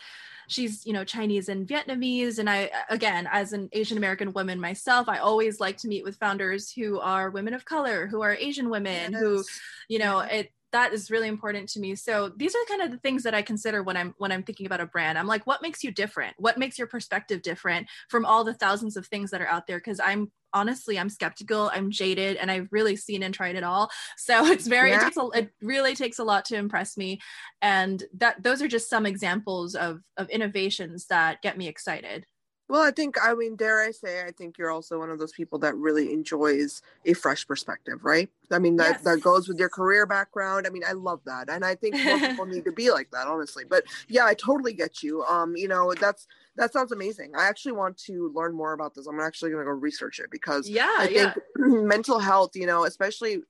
[0.49, 5.09] she's you know chinese and vietnamese and i again as an asian american woman myself
[5.09, 8.71] i always like to meet with founders who are women of color who are asian
[8.71, 9.21] women yes.
[9.21, 9.45] who
[9.89, 11.95] you know it that is really important to me.
[11.95, 14.67] So these are kind of the things that i consider when i'm when i'm thinking
[14.67, 15.19] about a brand.
[15.19, 16.35] I'm like what makes you different?
[16.39, 19.79] What makes your perspective different from all the thousands of things that are out there?
[19.79, 23.91] Because i'm honestly i'm skeptical i'm jaded and i've really seen and tried it all.
[24.17, 25.01] So it's very yeah.
[25.01, 27.21] it, takes a, it really takes a lot to impress me.
[27.61, 32.27] And that those are just some examples of of innovations that get me excited
[32.69, 35.33] well, I think, I mean, dare I say, I think you're also one of those
[35.33, 38.31] people that really enjoys a fresh perspective, right?
[38.51, 39.03] I mean, that, yes.
[39.03, 40.67] that goes with your career background.
[40.67, 41.51] I mean, I love that.
[41.51, 43.65] And I think most people need to be like that, honestly.
[43.69, 45.23] But yeah, I totally get you.
[45.25, 47.33] Um, you know, that's, that sounds amazing.
[47.37, 49.07] I actually want to learn more about this.
[49.07, 51.35] I'm actually going to go research it because yeah, I think yeah.
[51.57, 53.43] mental health, you know, especially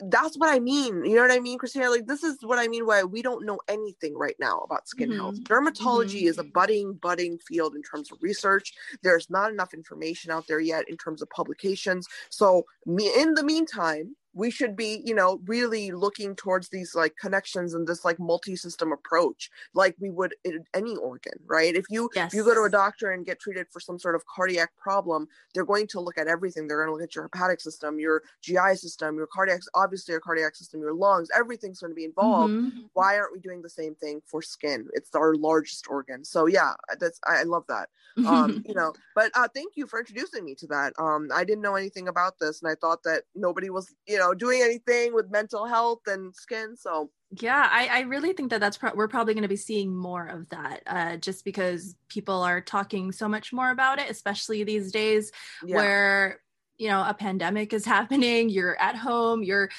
[0.00, 1.04] that's what I mean.
[1.04, 1.90] You know what I mean, Kristina?
[1.90, 5.10] Like this is what I mean why we don't know anything right now about skin
[5.10, 5.18] mm-hmm.
[5.18, 5.40] health.
[5.40, 6.28] Dermatology mm-hmm.
[6.28, 8.72] is a budding, budding field in terms of research.
[9.02, 12.06] There's not enough information out there yet in terms of publications.
[12.30, 17.14] So me in the meantime, we should be you know really looking towards these like
[17.20, 21.74] connections and this like multi-system approach like we would in any organ right?
[21.74, 22.32] If you yes.
[22.32, 25.26] if you go to a doctor and get treated for some sort of cardiac problem
[25.54, 26.68] they're going to look at everything.
[26.68, 30.20] They're going to look at your hepatic system your gi system your cardiac obviously your
[30.20, 32.52] cardiac system your lungs everything's going to be involved.
[32.52, 32.80] Mm-hmm.
[32.92, 34.88] why aren't we doing the same thing for skin?
[34.92, 36.24] It's our largest organ.
[36.24, 37.88] So yeah that's i, I love that.
[38.26, 40.92] Um you know but uh thank you for introducing me to that.
[40.98, 44.25] Um i didn't know anything about this and i thought that nobody was you know
[44.26, 47.10] know doing anything with mental health and skin so
[47.40, 50.26] yeah i, I really think that that's pro- we're probably going to be seeing more
[50.26, 54.92] of that uh, just because people are talking so much more about it especially these
[54.92, 55.32] days
[55.64, 55.76] yeah.
[55.76, 56.40] where
[56.78, 59.70] you know a pandemic is happening you're at home you're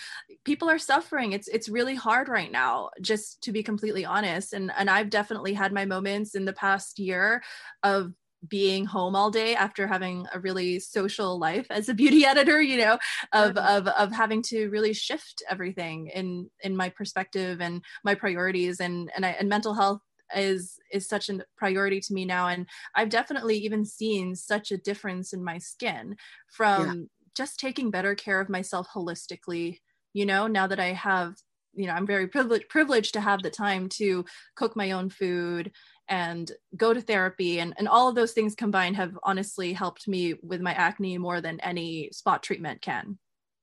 [0.44, 4.72] people are suffering it's it's really hard right now just to be completely honest and
[4.78, 7.44] and I've definitely had my moments in the past year
[7.84, 8.14] of
[8.48, 12.78] being home all day after having a really social life as a beauty editor you
[12.78, 12.98] know
[13.34, 13.78] of mm-hmm.
[13.78, 18.80] of of having to really shift everything in in my perspective and my priorities.
[18.80, 20.02] And and I, and mental health
[20.36, 22.48] is is such a priority to me now.
[22.48, 26.18] And i've definitely even seen such a difference in my skin
[26.52, 27.06] from yeah.
[27.36, 29.80] just taking better care of myself holistically
[30.14, 31.36] you know now that i have
[31.74, 35.72] you know i'm very privileged privileged to have the time to cook my own food
[36.10, 40.36] and go to therapy and, and all of those things combined have honestly helped me
[40.44, 43.18] with my acne more than any spot treatment can.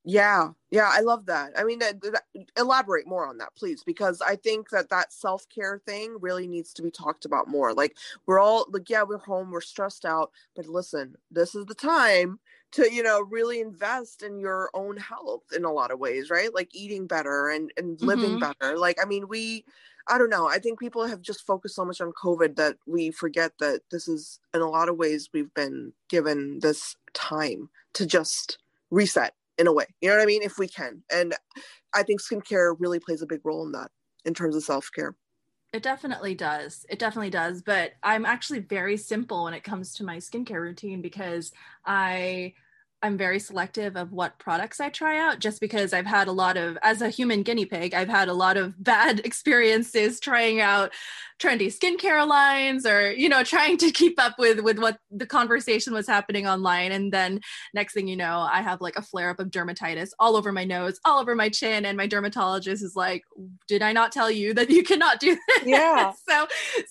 [0.07, 1.53] Yeah yeah i love that.
[1.57, 1.81] I mean
[2.59, 6.83] elaborate more on that please because i think that that self-care thing really needs to
[6.83, 7.73] be talked about more.
[7.73, 7.97] Like
[8.27, 12.39] we're all like yeah we're home we're stressed out but listen this is the time
[12.75, 16.55] to you know really invest in your own health in a lot of ways right
[16.55, 18.53] like eating better and and living mm-hmm.
[18.61, 19.65] better like i mean we
[20.07, 20.47] I don't know.
[20.47, 24.07] I think people have just focused so much on COVID that we forget that this
[24.07, 28.59] is, in a lot of ways, we've been given this time to just
[28.91, 29.87] reset in a way.
[30.01, 30.43] You know what I mean?
[30.43, 31.03] If we can.
[31.11, 31.35] And
[31.95, 33.91] I think skincare really plays a big role in that
[34.25, 35.15] in terms of self care.
[35.73, 36.85] It definitely does.
[36.89, 37.63] It definitely does.
[37.63, 41.51] But I'm actually very simple when it comes to my skincare routine because
[41.85, 42.55] I
[43.05, 46.57] I'm very selective of what products I try out just because I've had a lot
[46.57, 50.91] of, as a human guinea pig, I've had a lot of bad experiences trying out
[51.39, 55.93] trendy skincare lines or, you know, trying to keep up with, with what the conversation
[55.93, 56.93] was happening online.
[56.93, 57.41] And then
[57.75, 60.65] next thing you know, I have like a flare up of dermatitis all over my
[60.65, 61.85] nose, all over my chin.
[61.85, 63.23] And my dermatologist is like,
[63.69, 65.67] did I not tell you that you cannot do this?
[65.67, 66.13] Yeah.
[66.27, 66.47] so,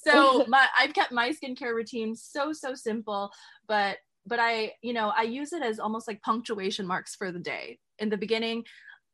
[0.05, 3.31] so my, I've kept my skincare routine so, so simple,
[3.67, 7.39] but but I, you know, I use it as almost like punctuation marks for the
[7.39, 7.79] day.
[7.99, 8.63] In the beginning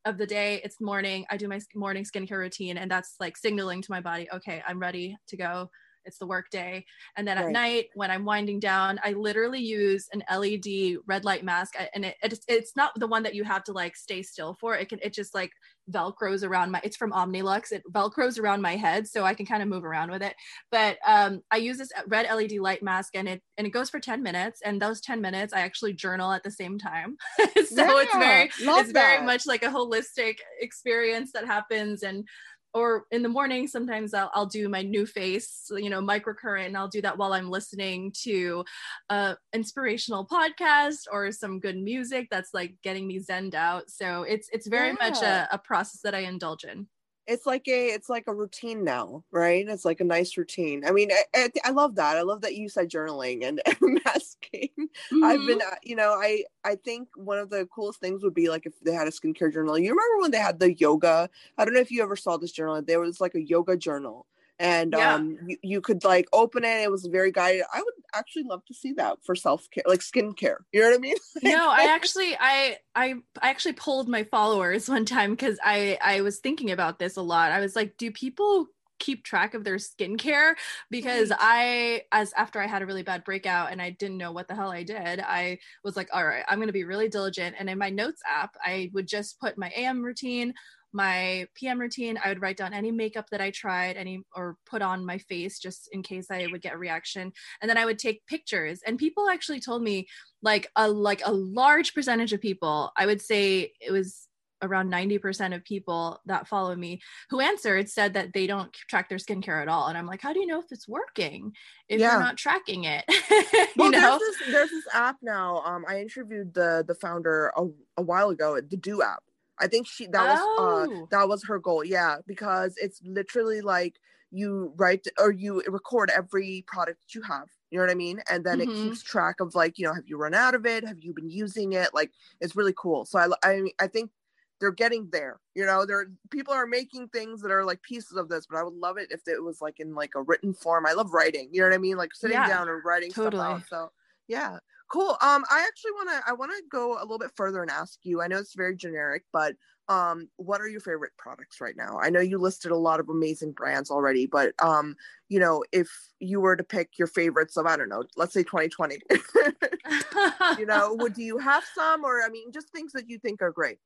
[0.05, 1.25] of the day, it's morning.
[1.29, 4.79] I do my morning skincare routine, and that's like signaling to my body, okay, I'm
[4.79, 5.69] ready to go
[6.05, 6.85] it's the work day
[7.17, 7.45] and then right.
[7.45, 10.65] at night when i'm winding down i literally use an led
[11.07, 13.95] red light mask and it, it's, it's not the one that you have to like
[13.95, 15.51] stay still for it can it just like
[15.91, 19.61] velcros around my it's from omnilux it velcros around my head so i can kind
[19.61, 20.35] of move around with it
[20.71, 23.99] but um, i use this red led light mask and it and it goes for
[23.99, 28.01] 10 minutes and those 10 minutes i actually journal at the same time so yeah,
[28.01, 28.93] it's very it's that.
[28.93, 32.27] very much like a holistic experience that happens and
[32.73, 36.87] or in the morning sometimes I'll, I'll do my NuFACE you know microcurrent and i'll
[36.87, 38.63] do that while i'm listening to
[39.09, 44.49] a inspirational podcast or some good music that's like getting me zened out so it's
[44.51, 45.09] it's very yeah.
[45.09, 46.87] much a, a process that i indulge in
[47.29, 49.67] it's like a it's like a routine now right?
[49.67, 50.83] It's like a nice routine.
[50.85, 52.17] I mean i, I, I love that.
[52.17, 54.69] I love that you said journaling and, and masking.
[54.79, 55.23] Mm-hmm.
[55.23, 58.49] i've been uh, you know i i think one of the coolest things would be
[58.49, 59.77] like if they had a skincare journal.
[59.77, 61.29] You remember when they had the yoga?
[61.57, 62.81] I don't know if you ever saw this journal.
[62.81, 64.25] There was like a yoga journal
[64.59, 65.15] and yeah.
[65.15, 66.83] um you, you could like open it.
[66.83, 67.63] It was very guided.
[67.73, 70.99] I would actually love to see that for self-care like skincare you know what i
[70.99, 71.15] mean?
[71.43, 76.21] No i actually i i i actually pulled my followers one time because i i
[76.21, 77.51] was thinking about this a lot.
[77.51, 78.67] I was like do people
[78.99, 80.55] keep track of their skincare?
[80.91, 81.31] Because.
[81.39, 84.55] I as after I had a really bad breakout and I didn't know what the
[84.55, 87.55] hell I did, I was like, all right, I'm going to be really diligent.
[87.57, 90.53] And in my notes app, I would just put my AM routine,
[90.91, 94.81] my PM routine, I would write down any makeup that I tried, any or put
[94.81, 97.31] on my face just in case I would get a reaction.
[97.61, 98.81] And then I would take pictures.
[98.85, 100.07] And people actually told me
[100.41, 104.27] like a like a large percentage of people, I would say it was
[104.61, 109.17] around 90% of people that follow me who answered said that they don't track their
[109.17, 109.87] skincare at all.
[109.87, 111.53] And I'm like, how do you know if it's working
[111.87, 112.11] if yeah.
[112.11, 113.05] you're not tracking it?
[113.77, 114.19] well, know?
[114.19, 115.61] There's this, there's this app now.
[115.65, 117.67] Um, I interviewed the the founder a,
[117.97, 119.23] a while ago, at the Do app.
[119.59, 121.03] I think she that was uh, oh.
[121.03, 121.83] uh that was her goal.
[121.83, 123.95] Yeah, because it's literally like
[124.31, 127.47] you write or you record every product that you have.
[127.71, 128.21] You know what I mean?
[128.29, 128.71] And then mm-hmm.
[128.71, 130.87] it keeps track of like, you know, have you run out of it?
[130.87, 131.89] Have you been using it?
[131.93, 133.05] Like it's really cool.
[133.05, 134.11] So I I I think
[134.59, 135.39] they're getting there.
[135.55, 138.63] You know, there people are making things that are like pieces of this, but I
[138.63, 140.85] would love it if it was like in like a written form.
[140.85, 141.49] I love writing.
[141.51, 141.97] You know what I mean?
[141.97, 143.41] Like sitting yeah, down and writing totally.
[143.41, 143.67] stuff out.
[143.69, 143.91] So
[144.27, 144.59] yeah
[144.89, 145.17] cool.
[145.21, 147.99] Um i actually want to i want to go a little bit further and ask
[148.03, 149.55] you i know it's very generic but
[149.87, 151.99] um what are your favorite products right now?
[151.99, 154.95] I know you listed a lot of amazing brands already but um
[155.29, 158.43] you know if you were to pick your favorites of i don't know let's say
[158.43, 158.99] 2020
[160.59, 163.41] you know would do you have some or i mean just things that you think
[163.41, 163.77] are great?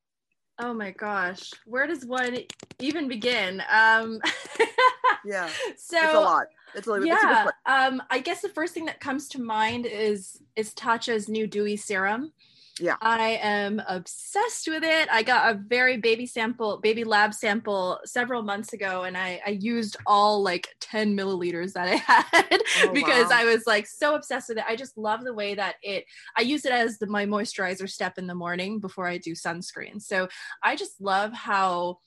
[0.60, 1.52] Oh my gosh.
[1.66, 2.38] Where does one
[2.80, 3.64] even begin?
[3.72, 4.20] Um
[5.26, 5.48] yeah
[5.78, 9.00] so it's a lot it's a, yeah it's um i guess the first thing that
[9.00, 12.32] comes to mind is is tatcha's new dewy serum.
[12.80, 12.96] Yeah.
[13.02, 15.08] I am obsessed with it.
[15.12, 19.52] I got a very baby sample baby lab sample several months ago and i i
[19.52, 23.42] used all like 10 milliliters that i had oh, because wow.
[23.42, 24.64] i was like so obsessed with it.
[24.68, 26.06] I just love the way that it
[26.36, 30.02] i use it as the, my moisturizer step in the morning before i do sunscreen.
[30.02, 30.28] So
[30.64, 32.00] i just love how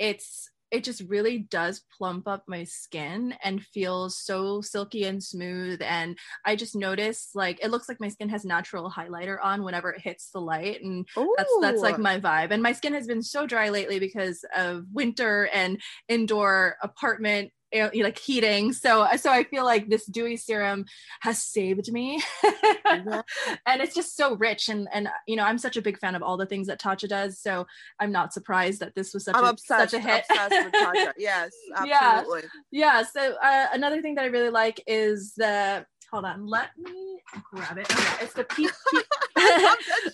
[0.00, 5.80] it's it just really does plump up my skin and feels so silky and smooth.
[5.82, 9.90] And i just notice like it looks like my skin has natural highlighter on whenever
[9.90, 10.82] it hits the light.
[10.82, 11.34] And Ooh.
[11.36, 12.50] that's that's like my vibe.
[12.50, 18.18] And my skin has been so dry lately because of winter and indoor apartment like
[18.18, 18.72] heating.
[18.72, 20.84] So so i feel like this dewy serum
[21.20, 22.22] has saved me.
[22.44, 23.22] Yeah.
[23.66, 26.22] and it's just so rich and and you know i'm such a big fan of
[26.22, 27.66] all the things that tatcha does so
[28.00, 30.24] i'm not surprised that this was such, I'm a, obsessed, such a hit.
[31.18, 32.48] yes absolutely.
[32.70, 33.02] Yeah, yeah.
[33.02, 37.20] so uh, another thing that i really like is the hold on let me
[37.52, 39.04] grab it okay, it's the peach, peach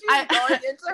[0.09, 0.27] I,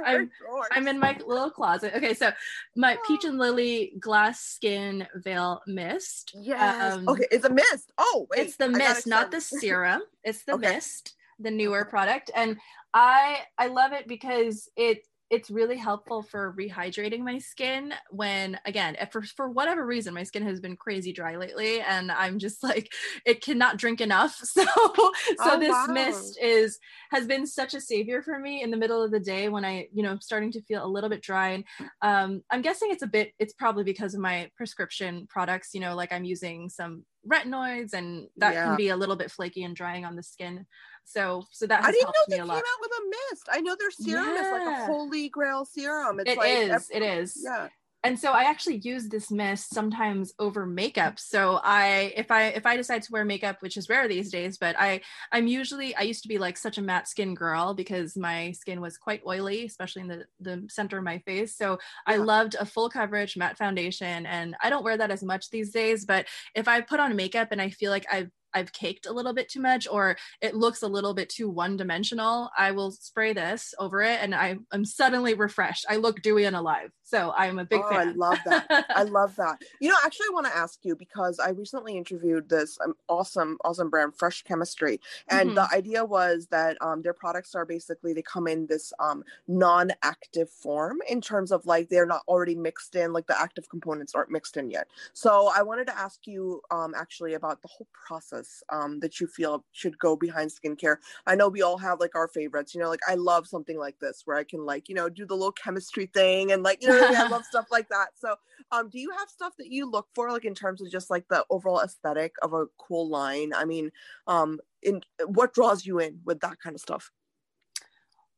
[0.06, 0.30] am
[0.72, 1.94] I'm in my little closet.
[1.96, 2.32] Okay, so
[2.76, 6.34] my peach and lily glass skin veil mist.
[6.34, 6.94] Yes.
[6.94, 7.92] Um, okay, it's a mist.
[7.98, 8.46] Oh, wait.
[8.46, 10.02] It's the mist, not the serum.
[10.24, 10.74] It's the okay.
[10.74, 12.56] mist, the newer product, and
[12.94, 18.96] I I love it because it it's really helpful for rehydrating my skin when again
[19.12, 22.92] for, for whatever reason my skin has been crazy dry lately and i'm just like
[23.24, 25.86] it cannot drink enough so so oh, this wow.
[25.88, 26.78] mist is
[27.10, 29.86] has been such a savior for me in the middle of the day when i
[29.92, 31.64] you know starting to feel a little bit dry and
[32.02, 35.94] um, i'm guessing it's a bit it's probably because of my prescription products you know
[35.94, 38.64] like i'm using some retinoids and that yeah.
[38.64, 40.66] can be a little bit flaky and drying on the skin
[41.10, 43.48] so so that I didn't know they came out with a mist.
[43.50, 44.40] I know their serum yeah.
[44.40, 46.20] is like a holy grail serum.
[46.20, 47.40] It's it like is, It is.
[47.44, 47.68] Yeah.
[48.02, 51.18] And so I actually use this mist sometimes over makeup.
[51.18, 54.56] So I if I if I decide to wear makeup, which is rare these days,
[54.56, 55.02] but I
[55.32, 58.80] I'm usually I used to be like such a matte skin girl because my skin
[58.80, 61.54] was quite oily, especially in the the center of my face.
[61.54, 61.72] So
[62.08, 62.14] yeah.
[62.14, 65.70] I loved a full coverage matte foundation and I don't wear that as much these
[65.70, 69.12] days, but if I put on makeup and I feel like I've I've caked a
[69.12, 72.90] little bit too much or it looks a little bit too one dimensional, I will
[72.90, 75.86] spray this over it and I, am suddenly refreshed.
[75.88, 76.90] I look dewy and alive.
[77.04, 78.08] So I'm a big oh, fan.
[78.08, 78.86] I love that.
[78.90, 79.60] I love that.
[79.80, 83.58] You know, actually, I want to ask you because I recently interviewed this um, awesome,
[83.64, 85.00] awesome brand, Fresh Chemistry.
[85.28, 85.54] And mm-hmm.
[85.56, 89.90] the idea was that um, their products are basically, they come in this um, non
[90.04, 94.14] active form in terms of like they're not already mixed in, like the active components
[94.14, 94.86] aren't mixed in yet.
[95.12, 98.39] So I wanted to ask you um, actually about the whole process
[98.70, 100.96] um, that you feel should go behind skincare?
[101.26, 102.74] I know we all have like our favorites.
[102.74, 105.26] You know, like I love something like this where I can like you know do
[105.26, 108.08] the little chemistry thing and like you know I love stuff like that.
[108.16, 108.36] So,
[108.72, 111.26] um, do you have stuff that you look for like in terms of just like
[111.28, 113.52] the overall aesthetic of a cool line?
[113.54, 113.90] I mean,
[114.26, 117.10] um, in what draws you in with that kind of stuff?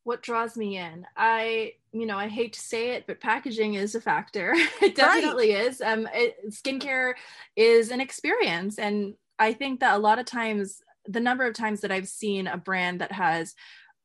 [0.03, 3.95] what draws me in i you know i hate to say it but packaging is
[3.95, 5.65] a factor it definitely right.
[5.65, 7.13] is um it, skincare
[7.55, 11.81] is an experience and I think that a lot of times, the number of times
[11.81, 13.53] that I've seen a brand that has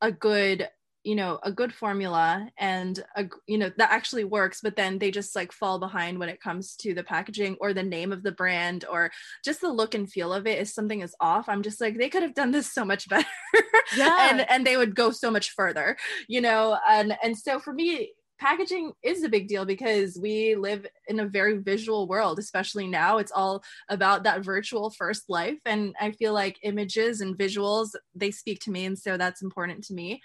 [0.02, 0.68] a good
[1.04, 5.10] you know a good formula and a you know that actually works but then they
[5.10, 8.32] just like fall behind when it comes to the packaging or the name of the
[8.32, 9.10] brand or
[9.44, 12.08] just the look and feel of it if something is off i'm just like they
[12.08, 13.26] could have done this so much better.
[13.96, 14.28] Yeah.
[14.30, 15.96] And and they would go so much further
[16.28, 20.86] you know and and so for me packaging is a big deal because we live
[21.06, 23.18] in a very visual world especially now.
[23.18, 25.58] It's all about that virtual first life.
[25.64, 29.84] And i feel like images and visuals they speak to me and so that's important
[29.84, 30.22] to me.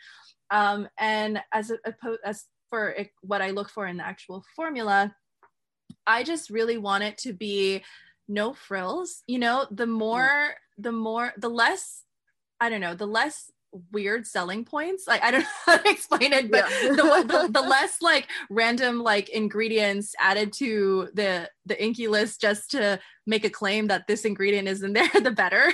[0.52, 1.78] Um, and as a,
[2.24, 5.16] as for what i look for in the actual formula
[6.08, 7.84] i just really want it to be
[8.28, 9.24] no frills.
[9.28, 12.04] You know the more the more the less
[12.60, 13.52] i don't know the less
[13.92, 15.08] weird selling points.
[15.08, 16.90] Like I don't know how to explain it, but yeah.
[16.90, 22.72] the, the, the, less like random like ingredients added to the the INCI list just
[22.72, 25.72] to make a claim that this ingredient is in there, the better.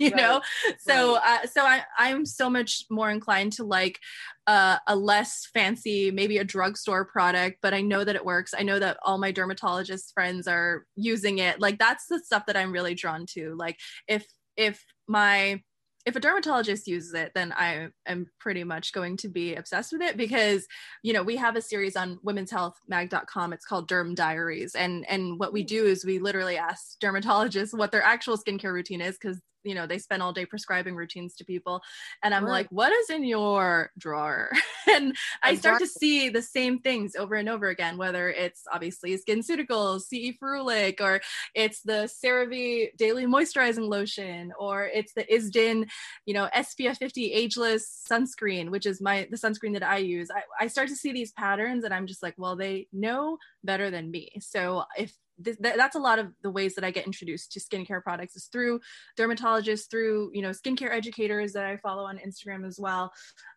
[0.00, 0.16] you right.
[0.16, 0.40] know
[0.78, 1.40] so right.
[1.42, 3.98] uh, so i i'm so much more inclined to like
[4.46, 8.62] uh, a less fancy maybe a drugstore product but i know that it works i
[8.62, 12.70] know that all my dermatologist friends are using it like that's the stuff that i'm
[12.70, 13.76] really drawn to like
[14.06, 14.24] if
[14.56, 15.60] if my
[16.08, 20.00] if a dermatologist uses it, then I am pretty much going to be obsessed with
[20.00, 20.66] it because,
[21.02, 23.52] you know, we have a series on women's health mag.com.
[23.52, 24.74] It's called Derm Diaries.
[24.74, 25.66] And and what we mm.
[25.66, 29.86] do is we literally ask dermatologists what their actual skincare routine is because you know
[29.86, 31.80] they spend all day prescribing routines to people
[32.22, 32.52] and i'm right.
[32.52, 34.50] like what is in your drawer?
[34.90, 39.14] And i start to see the same things over and over again whether it's obviously
[39.18, 41.20] skinceuticals ce ferulic or
[41.54, 45.86] it's the cerave daily moisturizing lotion or it's the isdin
[46.24, 50.30] you know spf 50 ageless sunscreen which is my the sunscreen that i use.
[50.30, 53.90] I, I start to see these patterns and i'm just like well they know better
[53.90, 54.30] than me.
[54.40, 58.02] So if this, that's a lot of the ways that I get introduced to skincare
[58.02, 58.80] products is through
[59.18, 63.12] dermatologists, through you know skincare educators that I follow on Instagram as well.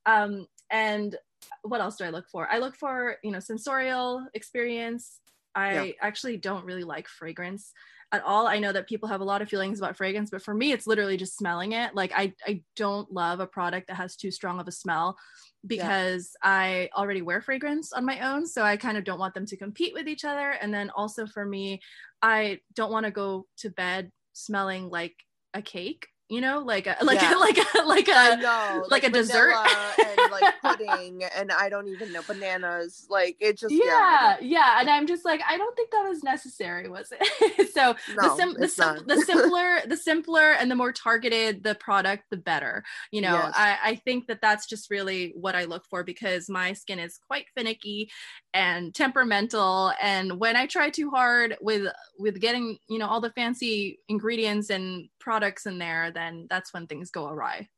[0.06, 1.16] Um, and
[1.64, 2.48] what else do I look for?
[2.50, 5.20] I look for you know sensorial experience.
[5.54, 5.92] I yeah.
[6.02, 7.74] actually don't really like fragrance
[8.12, 8.48] at all.
[8.48, 10.88] I know that people have a lot of feelings about fragrance, but for me, it's
[10.88, 11.96] literally just smelling it.
[11.96, 15.18] Like I, I don't love a product that has too strong of a smell
[15.66, 16.50] because yeah.
[16.50, 18.46] I already wear fragrance on my own.
[18.46, 20.52] So I kind of don't want them to compete with each other.
[20.52, 21.82] And then also for me,
[22.22, 25.16] I don't want to go to bed smelling like
[25.54, 27.36] a cake you know, like a like yeah.
[27.36, 29.54] a, like a like a know, like, like, a dessert
[30.00, 33.06] and like pudding and I don't even know bananas.
[33.10, 34.80] Like it just yeah, yeah, yeah.
[34.80, 37.72] And I'm just like, I don't think that was necessary, was it?
[37.74, 41.76] so no, the sim- the, sim- the simpler the simpler and the more targeted the
[41.76, 42.86] product, the better.
[43.12, 43.54] You know, yes.
[43.54, 47.20] I, I think that that's just really what I look for because my skin is
[47.28, 48.10] quite finicky
[48.54, 51.88] and temperamental and when i try too hard with
[52.20, 56.88] with getting you know all the fancy ingredients and products in there then that's when
[56.88, 57.70] things go awry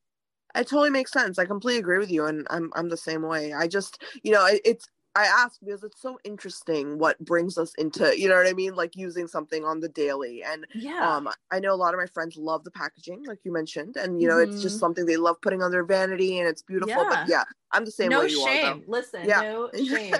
[0.55, 1.39] It totally makes sense.
[1.39, 3.53] I completely agree with you, and I'm I'm the same way.
[3.53, 7.73] I just, you know, it, it's I ask because it's so interesting what brings us
[7.75, 8.75] into, you know what I mean?
[8.75, 10.43] Like using something on the daily.
[10.43, 11.07] And yeah.
[11.07, 13.97] um I know a lot of my friends love the packaging, like you mentioned.
[13.97, 14.51] And you know, mm-hmm.
[14.51, 14.79] it's just mm-hmm.
[14.79, 16.89] something they love putting on their vanity and it's beautiful.
[16.89, 17.09] Yeah.
[17.09, 17.43] But yeah,
[17.73, 18.65] I'm the same no way you shame.
[18.65, 18.81] are.
[18.87, 19.41] Listen, yeah.
[19.41, 20.13] no shame.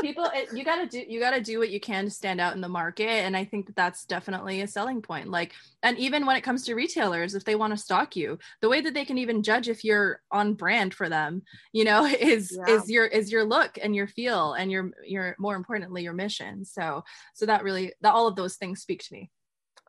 [0.00, 2.60] People, it, you gotta do you gotta do what you can to stand out in
[2.60, 5.28] the market, and I think that that's definitely a selling point.
[5.28, 8.68] Like, and even when it comes to retailers, if they want to stock you, the
[8.68, 12.56] way that they can even judge if you're on brand for them, you know, is
[12.56, 12.74] yeah.
[12.74, 16.64] is your is your look and your feel and your your more importantly your mission.
[16.64, 17.04] So
[17.34, 19.30] so that really that all of those things speak to me.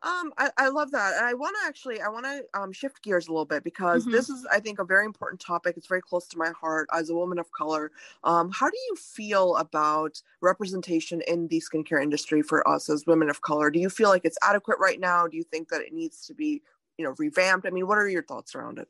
[0.00, 1.16] Um, I, I love that.
[1.16, 4.02] And I want to actually, I want to um, shift gears a little bit because
[4.02, 4.12] mm-hmm.
[4.12, 5.76] this is, I think, a very important topic.
[5.76, 7.90] It's very close to my heart as a woman of color.
[8.22, 13.28] Um, how do you feel about representation in the skincare industry for us as women
[13.28, 13.70] of color?
[13.72, 15.26] Do you feel like it's adequate right now?
[15.26, 16.62] Do you think that it needs to be,
[16.96, 17.66] you know, revamped?
[17.66, 18.86] I mean, what are your thoughts around it?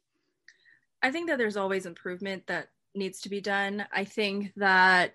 [1.02, 3.86] I think that there's always improvement that needs to be done.
[3.92, 5.14] I think that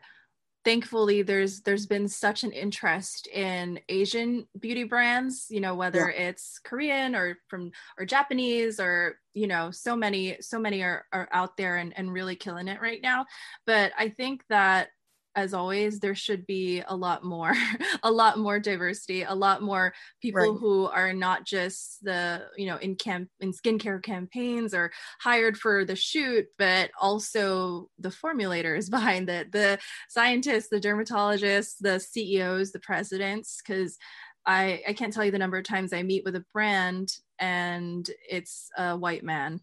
[0.64, 6.28] thankfully there's there's been such an interest in asian beauty brands you know whether yeah.
[6.28, 11.28] it's korean or from or japanese or you know so many so many are, are
[11.32, 13.26] out there and, and really killing it right now
[13.66, 14.90] but i think that
[15.36, 17.54] as always there should be a lot more
[18.04, 20.60] a lot more diversity a lot more people right.
[20.60, 25.86] who are not just the you know in camp in skincare campaigns or hired for
[25.86, 29.78] the shoot but also the formulators behind it the
[30.10, 33.98] scientists the dermatologists the ceos the presidents because
[34.46, 37.10] I, I can't tell you the number of times I meet with a brand
[37.44, 39.60] and it's a white man.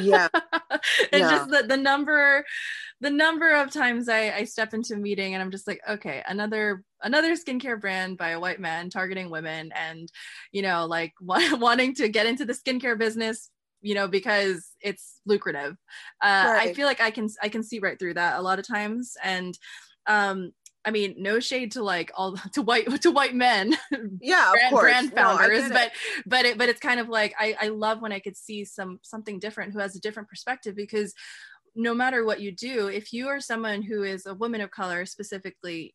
[0.00, 0.28] Yeah.
[0.70, 1.30] it's yeah.
[1.30, 2.42] just the, the number
[3.02, 6.22] the number of times I, I step into a meeting and I'm just like, okay,
[6.26, 10.10] another another skincare brand by a white man targeting women and
[10.52, 13.50] you know, like wanting to get into the skincare business
[13.84, 15.72] you know because it's lucrative
[16.22, 16.68] uh, right.
[16.68, 19.14] i feel like i can i can see right through that a lot of times
[19.24, 19.58] and
[20.06, 20.52] um
[20.84, 23.76] I mean, no shade to like all to white to white men,
[24.20, 24.82] yeah, brand, of course.
[24.82, 25.92] brand founders, no, but
[26.26, 28.98] but it but it's kind of like I I love when I could see some
[29.02, 31.14] something different who has a different perspective because
[31.74, 35.06] no matter what you do, if you are someone who is a woman of color
[35.06, 35.94] specifically,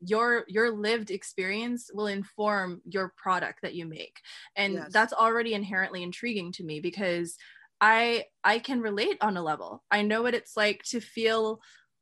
[0.00, 4.20] your your lived experience will inform your product that you make,
[4.56, 4.92] and yes.
[4.92, 7.36] that's already inherently intriguing to me because
[7.80, 9.82] I I can relate on a level.
[9.90, 11.60] I know what it's like to feel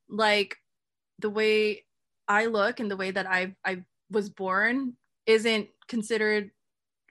[0.08, 0.56] like
[1.18, 1.85] the way
[2.28, 4.94] I look and the way that I I was born
[5.26, 6.50] isn't considered,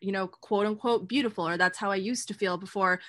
[0.02, 3.00] you know, quote unquote beautiful, or that's how I used to feel before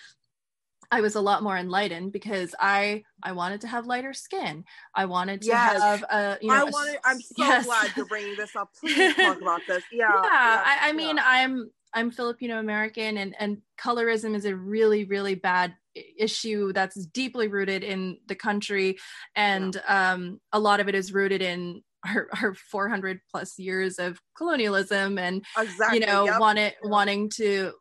[0.90, 4.64] I was a lot more enlightened because I I wanted to have lighter skin.
[4.94, 5.80] I wanted to yes.
[5.82, 6.54] have a you know.
[6.54, 6.98] I wanted.
[7.04, 7.66] I'm so yes.
[7.66, 8.70] glad you're bringing this up.
[8.80, 9.82] Please talk about this.
[9.92, 10.10] Yeah.
[10.12, 10.22] Yeah.
[10.22, 11.24] yeah I, I mean, yeah.
[11.26, 15.74] I'm I'm Filipino American, and and colorism is a really really bad
[16.18, 18.98] issue that's deeply rooted in the country,
[19.34, 20.12] and yeah.
[20.12, 25.18] um, a lot of it is rooted in our, our 400 plus years of colonialism
[25.18, 26.40] and exactly, you know yep.
[26.40, 27.72] want it, wanting to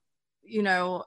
[0.43, 1.03] you know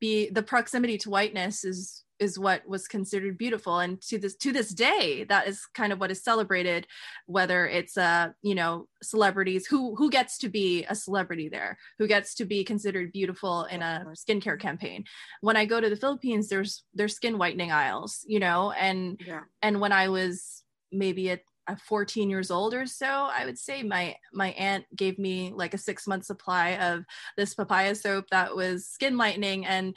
[0.00, 3.78] be the proximity to whiteness is is what was considered beautiful.
[3.78, 6.86] And to this to this day that is kind of what is celebrated
[7.26, 11.78] whether it's uh you know celebrities who who gets to be a celebrity there?
[11.98, 15.04] Who gets to be considered beautiful in a skincare campaign?
[15.40, 18.72] When i go to the philippines there's there's skin whitening aisles you know?
[18.72, 19.40] And yeah.
[19.62, 21.42] and when i was maybe at
[21.76, 25.78] 14 years old or so i would say my my aunt gave me like a
[25.78, 27.04] six month supply of
[27.36, 29.94] this papaya soap that was skin lightening and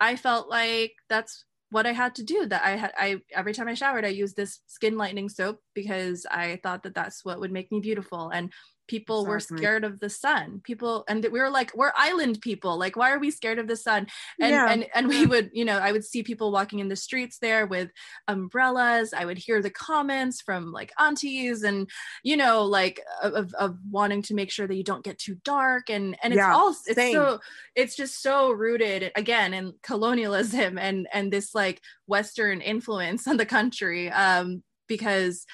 [0.00, 3.68] i felt like that's what i had to do that i had i every time
[3.68, 7.52] i showered i used this skin lightening soap because i thought that that's what would
[7.52, 8.52] make me beautiful and
[8.88, 9.54] people exactly.
[9.54, 13.10] were scared of the sun people and we were like we're island people like why
[13.10, 14.06] are we scared of the sun
[14.40, 14.70] and yeah.
[14.70, 17.66] and and we would you know i would see people walking in the streets there
[17.66, 17.90] with
[18.28, 21.88] umbrellas i would hear the comments from like aunties and
[22.22, 25.88] you know like of, of wanting to make sure that you don't get too dark
[25.88, 27.14] and and it's yeah, all it's same.
[27.14, 27.38] so
[27.74, 33.46] it's just so rooted again in colonialism and and this like western influence on the
[33.46, 35.46] country um because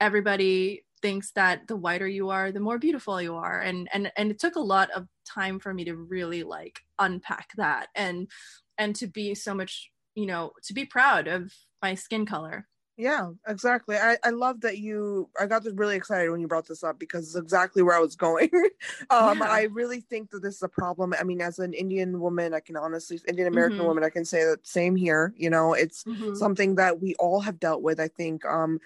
[0.00, 4.30] everybody thinks that the whiter you are the more beautiful you are and and and
[4.30, 8.28] it took a lot of time for me to really like unpack that and
[8.78, 12.66] and to be so much you know to be proud of my skin color
[12.96, 16.82] yeah exactly I, I love that you i got really excited when you brought this
[16.82, 18.50] up because it's exactly where i was going
[19.10, 19.50] um yeah.
[19.50, 22.60] i really think that this is a problem i mean as an indian woman i
[22.60, 23.86] can honestly indian american mm-hmm.
[23.86, 26.34] woman i can say that same here you know it's mm-hmm.
[26.34, 28.80] something that we all have dealt with i think um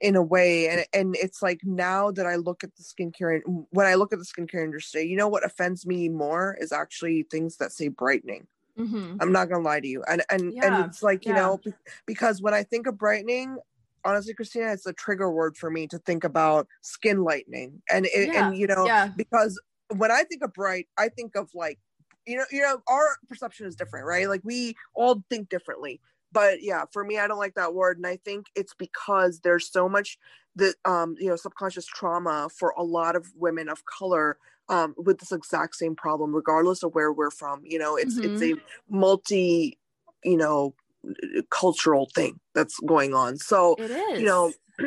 [0.00, 3.40] in a way and and it's like now that i look at the skincare
[3.70, 7.22] when i look at the skincare industry you know what offends me more is actually
[7.30, 8.46] things that say brightening
[8.78, 9.16] Mm-hmm.
[9.20, 10.66] I'm not gonna lie to you, and and yeah.
[10.66, 11.42] and it's like you yeah.
[11.42, 11.60] know
[12.06, 13.56] because when I think of brightening,
[14.04, 18.32] honestly, Kristina, it's a trigger word for me to think about skin lightening, and it,
[18.32, 18.48] yeah.
[18.48, 19.60] and you know because
[19.96, 21.78] when I think of bright, I think of like
[22.26, 24.28] you know you know our perception is different, right?
[24.28, 26.00] Like we all think differently.
[26.34, 29.70] But yeah, for me, I don't like that word, and I think it's because there's
[29.70, 30.18] so much
[30.56, 34.36] the um you know subconscious trauma for a lot of women of color
[34.68, 37.62] um, with this exact same problem, regardless of where we're from.
[37.64, 38.34] You know, it's mm-hmm.
[38.34, 39.78] it's a multi,
[40.24, 40.74] you know,
[41.50, 43.38] cultural thing that's going on.
[43.38, 44.52] So you know,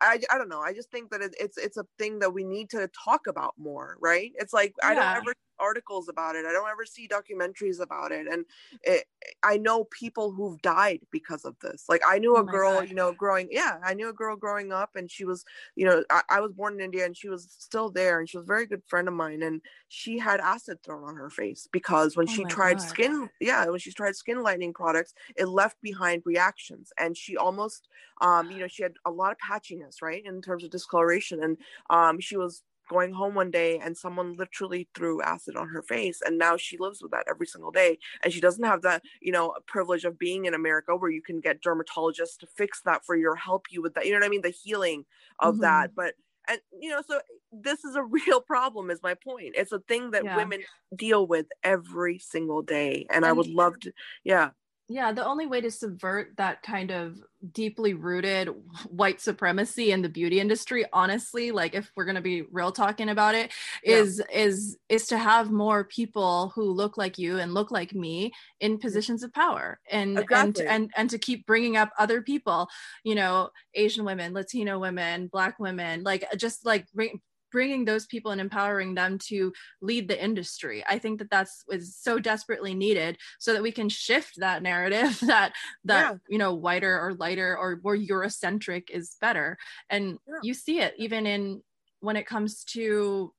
[0.00, 0.60] I, I, don't know.
[0.60, 3.54] I just think that it, it's it's a thing that we need to talk about
[3.58, 4.32] more, right?
[4.36, 4.88] It's like yeah.
[4.88, 6.44] I don't ever articles about it.
[6.44, 8.44] I don't ever see documentaries about it, and
[8.82, 9.04] it,
[9.42, 11.84] I know people who've died because of this.
[11.88, 12.88] Like I knew oh a girl, God.
[12.88, 13.48] you know, growing.
[13.50, 15.44] Yeah, I knew a girl growing up, and she was,
[15.76, 18.36] you know, I, I was born in India, and she was still there, and she
[18.36, 21.68] was a very good friend of mine, and she had acid thrown on her face
[21.72, 22.88] because when oh she tried God.
[22.88, 27.88] skin, yeah, when she tried skin lightening products, it left behind reactions, and she almost,
[28.20, 31.42] um, you know, she had a lot of patchiness, right, in terms of discoloration.
[31.42, 31.56] And
[31.90, 36.20] um, she was going home one day and someone literally threw acid on her face
[36.24, 39.32] and now she lives with that every single day and she doesn't have that you
[39.32, 43.16] know privilege of being in america where you can get dermatologists to fix that for
[43.16, 45.04] your help you with that you know what i mean the healing
[45.40, 45.62] of mm-hmm.
[45.62, 46.14] that but
[46.48, 47.20] and you know so
[47.52, 50.36] this is a real problem is my point it's a thing that yeah.
[50.36, 50.60] women
[50.94, 53.92] deal with every single day and, and i would love to
[54.24, 54.50] yeah
[54.92, 57.18] yeah the only way to subvert that kind of
[57.52, 58.48] deeply rooted
[58.88, 63.08] white supremacy in the beauty industry honestly like if we're going to be real talking
[63.08, 63.50] about it
[63.82, 64.38] is yeah.
[64.38, 68.30] is is to have more people who look like you and look like me
[68.60, 68.80] in mm.
[68.80, 70.66] positions of power and exactly.
[70.66, 72.68] and and and to keep bringing up other people
[73.02, 77.20] you know asian women latino women black women like just like bring,
[77.52, 81.96] bringing those people and empowering them to lead the industry i think that that's is
[81.96, 85.52] so desperately needed so that we can shift that narrative that
[85.84, 86.18] that yeah.
[86.28, 89.56] you know whiter or lighter or more eurocentric is better
[89.90, 90.34] and yeah.
[90.42, 91.62] you see it even in
[92.00, 93.32] when it comes to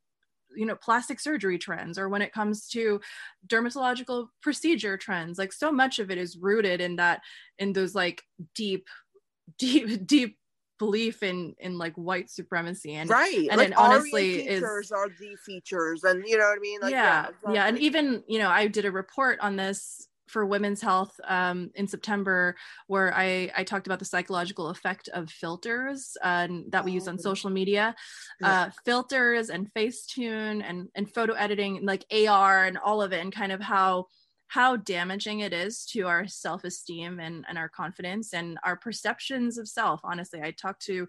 [0.55, 3.01] you know plastic surgery trends or when it comes to
[3.47, 7.21] dermatological procedure trends like so much of it is rooted in that
[7.59, 8.23] in those like
[8.55, 8.87] deep
[9.57, 10.37] deep deep
[10.79, 15.07] belief in in like white supremacy and right and like it honestly features is are
[15.19, 17.55] the features and you know what i mean like, yeah yeah, exactly.
[17.55, 21.69] yeah and even you know i did a report on this for women's health um,
[21.75, 22.55] in September,
[22.87, 27.15] where I, I talked about the psychological effect of filters uh, that we use on
[27.19, 27.21] oh.
[27.21, 27.95] social media,
[28.41, 28.63] yeah.
[28.63, 33.31] uh, filters and Facetune and and photo editing, like AR and all of it, and
[33.31, 34.07] kind of how
[34.53, 39.67] how damaging it is to our self-esteem and, and our confidence and our perceptions of
[39.67, 39.99] self.
[40.03, 41.07] Honestly i talk to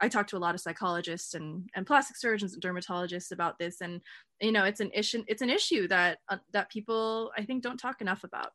[0.00, 3.82] i talked to a lot of psychologists and, and plastic surgeons and dermatologists about this.
[3.82, 4.00] And
[4.40, 7.76] you know it's an issue it's an issue that uh, that people i think don't
[7.76, 8.52] talk enough about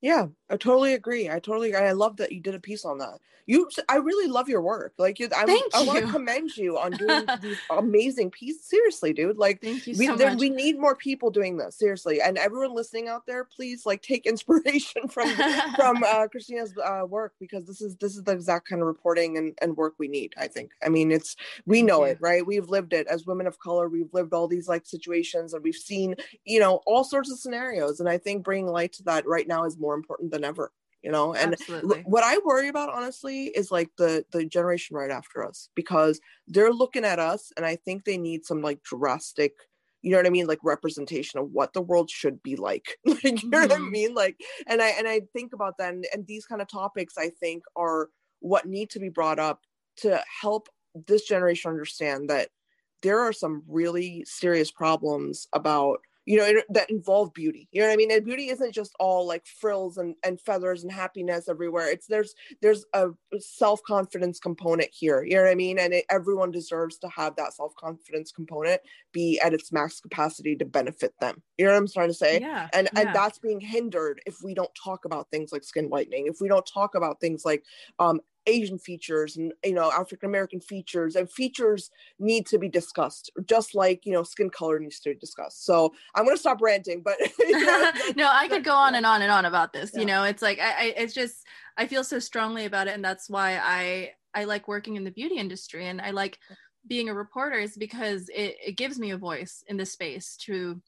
[0.00, 1.30] yeah, I totally agree.
[1.30, 3.18] I totally I love that you did a piece on that.
[3.46, 4.94] You, I really love your work.
[4.96, 8.64] Like, you, I, Thank I want to commend you on doing these amazing pieces.
[8.64, 9.36] Seriously, dude.
[9.36, 10.40] Like, Thank you we, so there, much.
[10.40, 11.76] we need more people doing this.
[11.76, 15.28] Seriously, and everyone listening out there, please like take inspiration from
[15.76, 19.36] from uh, Kristina's uh, work because this is this is the exact kind of reporting
[19.36, 20.32] and, and work we need.
[20.38, 20.70] I think.
[20.82, 21.36] I mean, it's
[21.66, 22.46] we know it, right?
[22.46, 23.88] We've lived it as women of color.
[23.90, 26.14] We've lived all these like situations, and we've seen
[26.44, 28.00] you know all sorts of scenarios.
[28.00, 30.72] And I think bringing light to that right now is more more important than ever
[31.02, 32.00] you know and Absolutely.
[32.06, 36.72] what i worry about honestly is like the the generation right after us because they're
[36.72, 39.52] looking at us and i think they need some like drastic
[40.02, 43.22] you know what i mean like representation of what the world should be like like
[43.22, 43.50] you mm-hmm.
[43.50, 43.90] know what i mm-hmm.
[43.90, 44.36] mean like
[44.66, 47.62] and i and i think about that and, and these kind of topics i think
[47.76, 48.08] are
[48.40, 49.60] what need to be brought up
[49.96, 50.68] to help
[51.06, 52.48] this generation understand that
[53.02, 57.92] there are some really serious problems about you know that involve beauty you know what
[57.92, 58.10] i mean?
[58.10, 61.90] And beauty isn't just all like frills and, and feathers and happiness everywhere.
[61.90, 63.08] It's there's there's a
[63.38, 65.78] self-confidence component here you know what i mean?
[65.78, 68.80] And it, everyone deserves to have that self-confidence component
[69.12, 72.40] be at its max capacity to benefit them you know what i'm trying to say?
[72.40, 73.00] Yeah and yeah.
[73.00, 76.48] and that's being hindered if we don't talk about things like skin whitening if we
[76.48, 77.62] don't talk about things like
[77.98, 83.30] um Asian features and you know African American features and features need to be discussed
[83.46, 85.64] just like you know skin color needs to be discussed.
[85.64, 89.22] So I'm gonna stop ranting, but you know, no, I could go on and on
[89.22, 89.92] and on about this.
[89.94, 90.00] Yeah.
[90.00, 91.44] You know, it's like I, I it's just
[91.76, 95.10] I feel so strongly about it, and that's why I I like working in the
[95.10, 96.38] beauty industry and I like
[96.86, 100.80] being a reporter is because it, it gives me a voice in this space to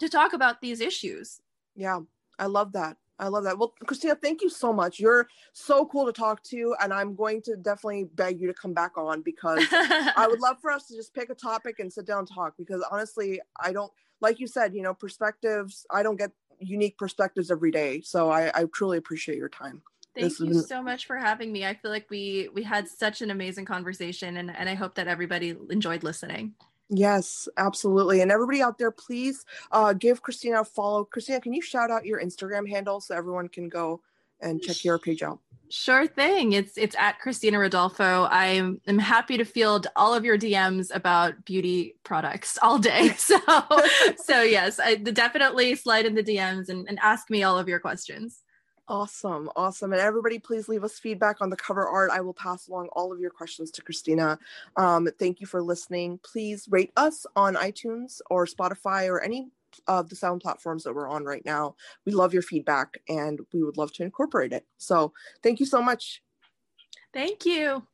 [0.00, 1.40] to talk about these issues.
[1.74, 2.00] Yeah,
[2.38, 2.96] I love that.
[3.20, 3.58] I love that.
[3.58, 4.98] Well, Kristina, thank you so much.
[4.98, 8.72] You're so cool to talk to, and I'm going to definitely beg you to come
[8.72, 12.06] back on because I would love for us to just pick a topic and sit
[12.06, 12.54] down and talk.
[12.56, 15.86] Because honestly, I don't, like you said, you know, perspectives.
[15.90, 18.00] I don't get unique perspectives every day.
[18.00, 19.82] So I, I truly appreciate your time.
[20.14, 20.62] Thank this you been...
[20.62, 21.64] so much for having me.
[21.64, 25.06] I feel like we we had such an amazing conversation and, and I hope that
[25.06, 26.54] everybody enjoyed listening.
[26.90, 28.20] Yes, absolutely.
[28.20, 31.04] And everybody out there, please uh, give Kristina a follow.
[31.04, 34.00] Kristina, can you shout out your Instagram handle so everyone can go
[34.40, 35.38] and check your page out?
[35.68, 36.52] Sure thing.
[36.52, 38.28] It's it's at Kristina Rodulfo.
[38.28, 43.14] I'm happy to field all of your DMs about beauty products all day.
[43.18, 43.38] So
[44.16, 47.78] so yes, I definitely slide in the DMs and, and ask me all of your
[47.78, 48.42] questions.
[48.90, 49.92] Awesome, awesome.
[49.92, 52.10] And everybody, please leave us feedback on the cover art.
[52.10, 54.36] I will pass along all of your questions to Kristina.
[54.76, 56.18] Um, thank you for listening.
[56.24, 59.46] Please rate us on iTunes or Spotify or any
[59.86, 61.76] of the sound platforms that we're on right now.
[62.04, 64.66] We love your feedback and we would love to incorporate it.
[64.78, 66.20] So thank you so much.
[67.14, 67.84] Thank you.